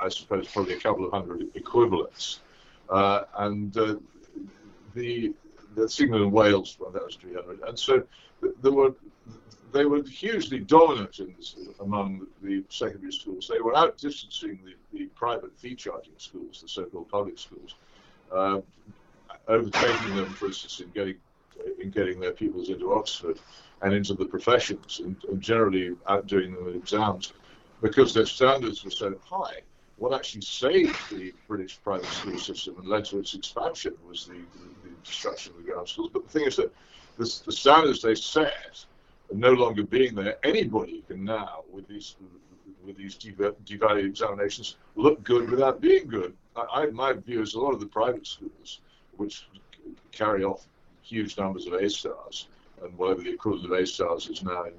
[0.00, 2.40] I suppose probably a couple of hundred equivalents,
[2.88, 3.96] uh, and uh,
[4.94, 5.34] the
[5.76, 7.60] the England and Wales 1,300.
[7.68, 8.02] And so
[8.62, 8.94] there were
[9.72, 13.48] they were hugely dominant in this, among the secondary schools.
[13.52, 17.76] They were outdistancing the, the private fee charging schools, the so-called public schools.
[18.34, 18.60] Uh,
[19.48, 21.16] overtaking them, for instance, in getting
[21.80, 23.38] in getting their pupils into Oxford
[23.82, 27.32] and into the professions, and, and generally outdoing them in exams,
[27.82, 29.60] because their standards were so high.
[29.96, 34.32] What actually saved the British private school system and led to its expansion was the,
[34.32, 36.10] the, the destruction of the grammar schools.
[36.12, 36.72] But the thing is that
[37.18, 38.86] the, the standards they set
[39.30, 40.38] are no longer being there.
[40.42, 42.16] Anybody can now, with these
[42.82, 46.34] with these devalued examinations, look good without being good.
[46.56, 48.80] I, I, my view is a lot of the private schools
[49.20, 49.46] which
[50.12, 50.66] carry off
[51.02, 52.48] huge numbers of A stars
[52.82, 54.72] and whatever the equivalent of A stars is now in,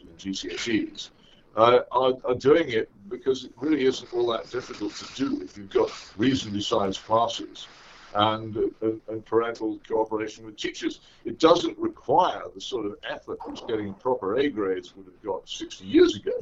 [0.00, 1.10] in, in GCSEs,
[1.56, 5.56] uh, are, are doing it because it really isn't all that difficult to do if
[5.58, 7.68] you've got reasonably sized classes
[8.14, 11.00] and, and, and parental cooperation with teachers.
[11.26, 15.46] It doesn't require the sort of effort which getting proper A grades would have got
[15.48, 16.32] 60 years ago.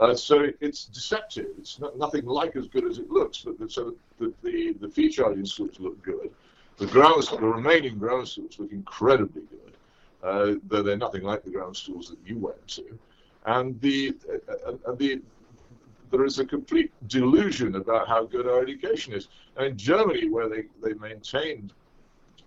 [0.00, 1.46] Uh, so it's deceptive.
[1.58, 3.42] It's not, nothing like as good as it looks.
[3.42, 6.30] But the, so the, the, the fee schools look good.
[6.80, 6.86] The
[7.38, 9.74] the remaining grammar schools look incredibly good,
[10.22, 12.98] uh, though they're nothing like the grammar schools that you went to.
[13.44, 14.16] And the,
[14.66, 15.20] uh, uh, the
[16.10, 19.28] there is a complete delusion about how good our education is.
[19.56, 21.74] And in Germany, where they, they maintained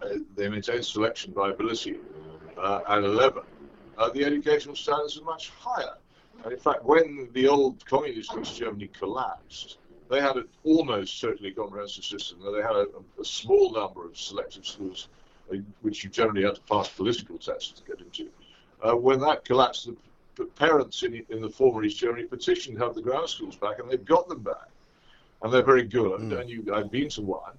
[0.02, 3.44] uh, they maintained selection viability ability uh, at 11,
[4.00, 5.98] uh, the educational standards are much higher.
[6.44, 9.78] And in fact, when the old communist East Germany collapsed,
[10.14, 12.40] they had an almost totally comprehensive system.
[12.40, 12.86] They had a,
[13.20, 15.08] a small number of selective schools,
[15.52, 18.30] uh, which you generally had to pass political tests to get into.
[18.84, 19.90] Uh, when that collapsed,
[20.36, 23.80] the parents in, in the former East Germany petitioned to have the grammar schools back,
[23.80, 24.70] and they've got them back.
[25.42, 26.22] And they're very good.
[26.22, 27.54] And you, I've been to one.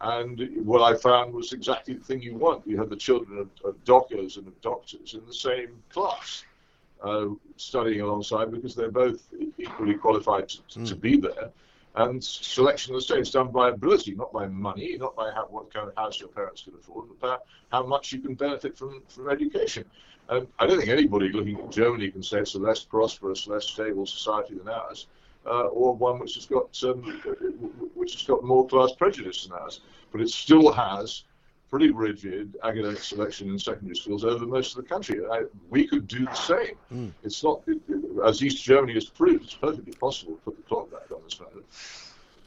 [0.00, 2.66] And what I found was exactly the thing you want.
[2.66, 6.44] You have the children of, of dockers and of doctors in the same class,
[7.02, 9.22] uh, studying alongside because they're both
[9.58, 11.50] equally qualified to, to be there.
[11.94, 15.46] And selection of the state is done by ability, not by money, not by how,
[15.50, 17.36] what kind of house your parents can afford, but by
[17.72, 19.84] how much you can benefit from, from education.
[20.28, 23.66] And I don't think anybody looking at Germany can say it's a less prosperous, less
[23.66, 25.08] stable society than ours.
[25.46, 27.02] uh, or one which has got um,
[27.94, 29.80] which has got more class prejudice than ours,
[30.12, 31.24] but it still has
[31.70, 35.20] pretty rigid academic selection in secondary schools over most of the country.
[35.30, 36.76] I, we could do the same.
[36.92, 37.12] Mm.
[37.22, 40.62] It's not, it, it, as East Germany has proved, it's perfectly possible to put the
[40.62, 41.62] clock back on this matter.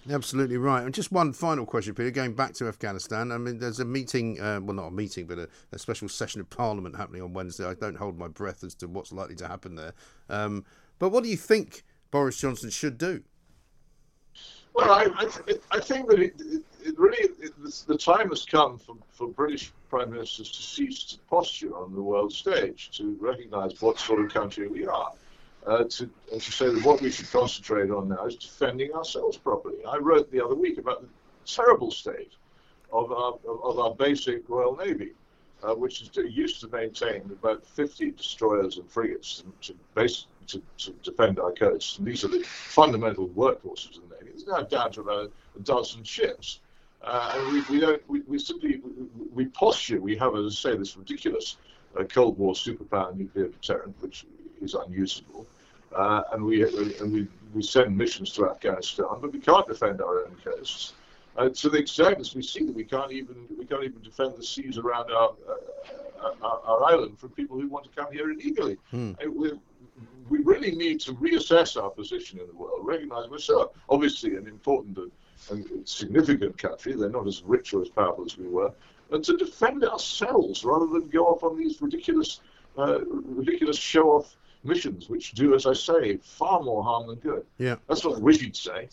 [0.09, 0.83] Absolutely right.
[0.83, 3.31] And just one final question, Peter, going back to Afghanistan.
[3.31, 6.41] I mean, there's a meeting, uh, well, not a meeting, but a, a, special session
[6.41, 7.65] of Parliament happening on Wednesday.
[7.65, 9.93] I don't hold my breath as to what's likely to happen there.
[10.27, 10.65] Um,
[10.97, 13.21] but what do you think Boris Johnson should do?
[14.73, 17.53] Well, I, I, th- I think that it, it, really it,
[17.87, 22.01] the time has come for, for British prime ministers to cease to posture on the
[22.01, 25.11] world stage, to recognise what sort of country we are
[25.67, 29.37] uh, to, and to say that what we should concentrate on now is defending ourselves
[29.37, 29.77] properly.
[29.87, 31.09] I wrote the other week about the
[31.45, 32.33] terrible state
[32.91, 35.11] of our, of our basic Royal Navy,
[35.63, 40.91] uh, which is used to maintain about 50 destroyers and frigates to, base, to, to
[41.03, 41.97] defend our coasts.
[41.97, 44.31] And these are the fundamental workhorses of the Navy.
[44.33, 46.59] It's now down to about a dozen ships.
[47.03, 50.71] Uh, and we, we don't we, we simply we, we posture we have as I
[50.71, 51.57] say this ridiculous
[51.99, 54.25] uh, Cold War superpower nuclear deterrent which
[54.61, 55.47] is unusable.
[55.95, 60.19] Uh, and we and we, we send missions to Afghanistan, but we can't defend our
[60.19, 60.93] own coasts.
[61.37, 64.35] Uh, to the extent as we see that we can't even we can't even defend
[64.35, 68.29] the seas around our uh, our, our, island from people who want to come here
[68.29, 68.77] illegally.
[68.91, 69.13] Hmm.
[69.13, 69.51] Uh, we,
[70.29, 74.47] we really need to reassess our position in the world, recognize we're so obviously an
[74.47, 74.97] important
[75.49, 76.93] and significant country.
[76.93, 78.71] They're not as rich or as powerful as we were,
[79.11, 82.41] and to defend ourselves rather than go off on these ridiculous,
[82.77, 87.45] uh, ridiculous show-off missions, which do, as I say, far more harm than good.
[87.57, 88.89] Yeah, that's what Wishi'd say.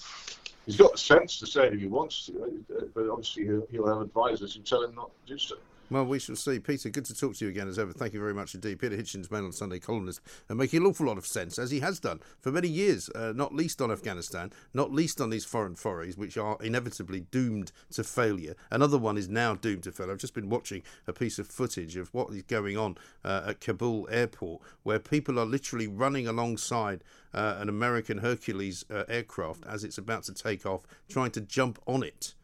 [0.69, 4.03] He's got sense to say if he wants to, uh, but obviously he'll, he'll have
[4.03, 5.57] advisors who tell him not to do so.
[5.91, 6.59] Well, we shall see.
[6.59, 7.95] Peter, good to talk to you again as ever.
[7.95, 8.79] Thank you very much indeed.
[8.79, 11.81] Peter Hitchens, Mail on Sunday columnist, and making an awful lot of sense, as he
[11.81, 15.75] has done for many years, uh, not least on Afghanistan, not least on these foreign
[15.75, 18.55] forays, which are inevitably doomed to failure.
[18.71, 20.11] Another one is now doomed to fail.
[20.11, 23.63] I've just been watching a piece of footage of what is going on uh, at
[23.63, 29.85] Kabul airport, where people are literally running alongside uh, an American Hercules uh, aircraft as
[29.85, 32.35] it's about to take off, trying to jump on it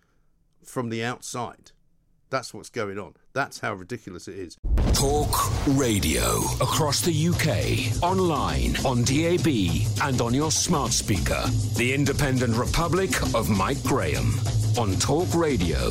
[0.62, 1.72] from the outside.
[2.30, 3.16] That's what's going on.
[3.34, 4.56] That's how ridiculous it is.
[4.92, 5.34] Talk
[5.76, 9.48] radio across the UK, online, on DAB,
[10.02, 11.42] and on your smart speaker.
[11.76, 14.34] The Independent Republic of Mike Graham
[14.78, 15.90] on Talk Radio.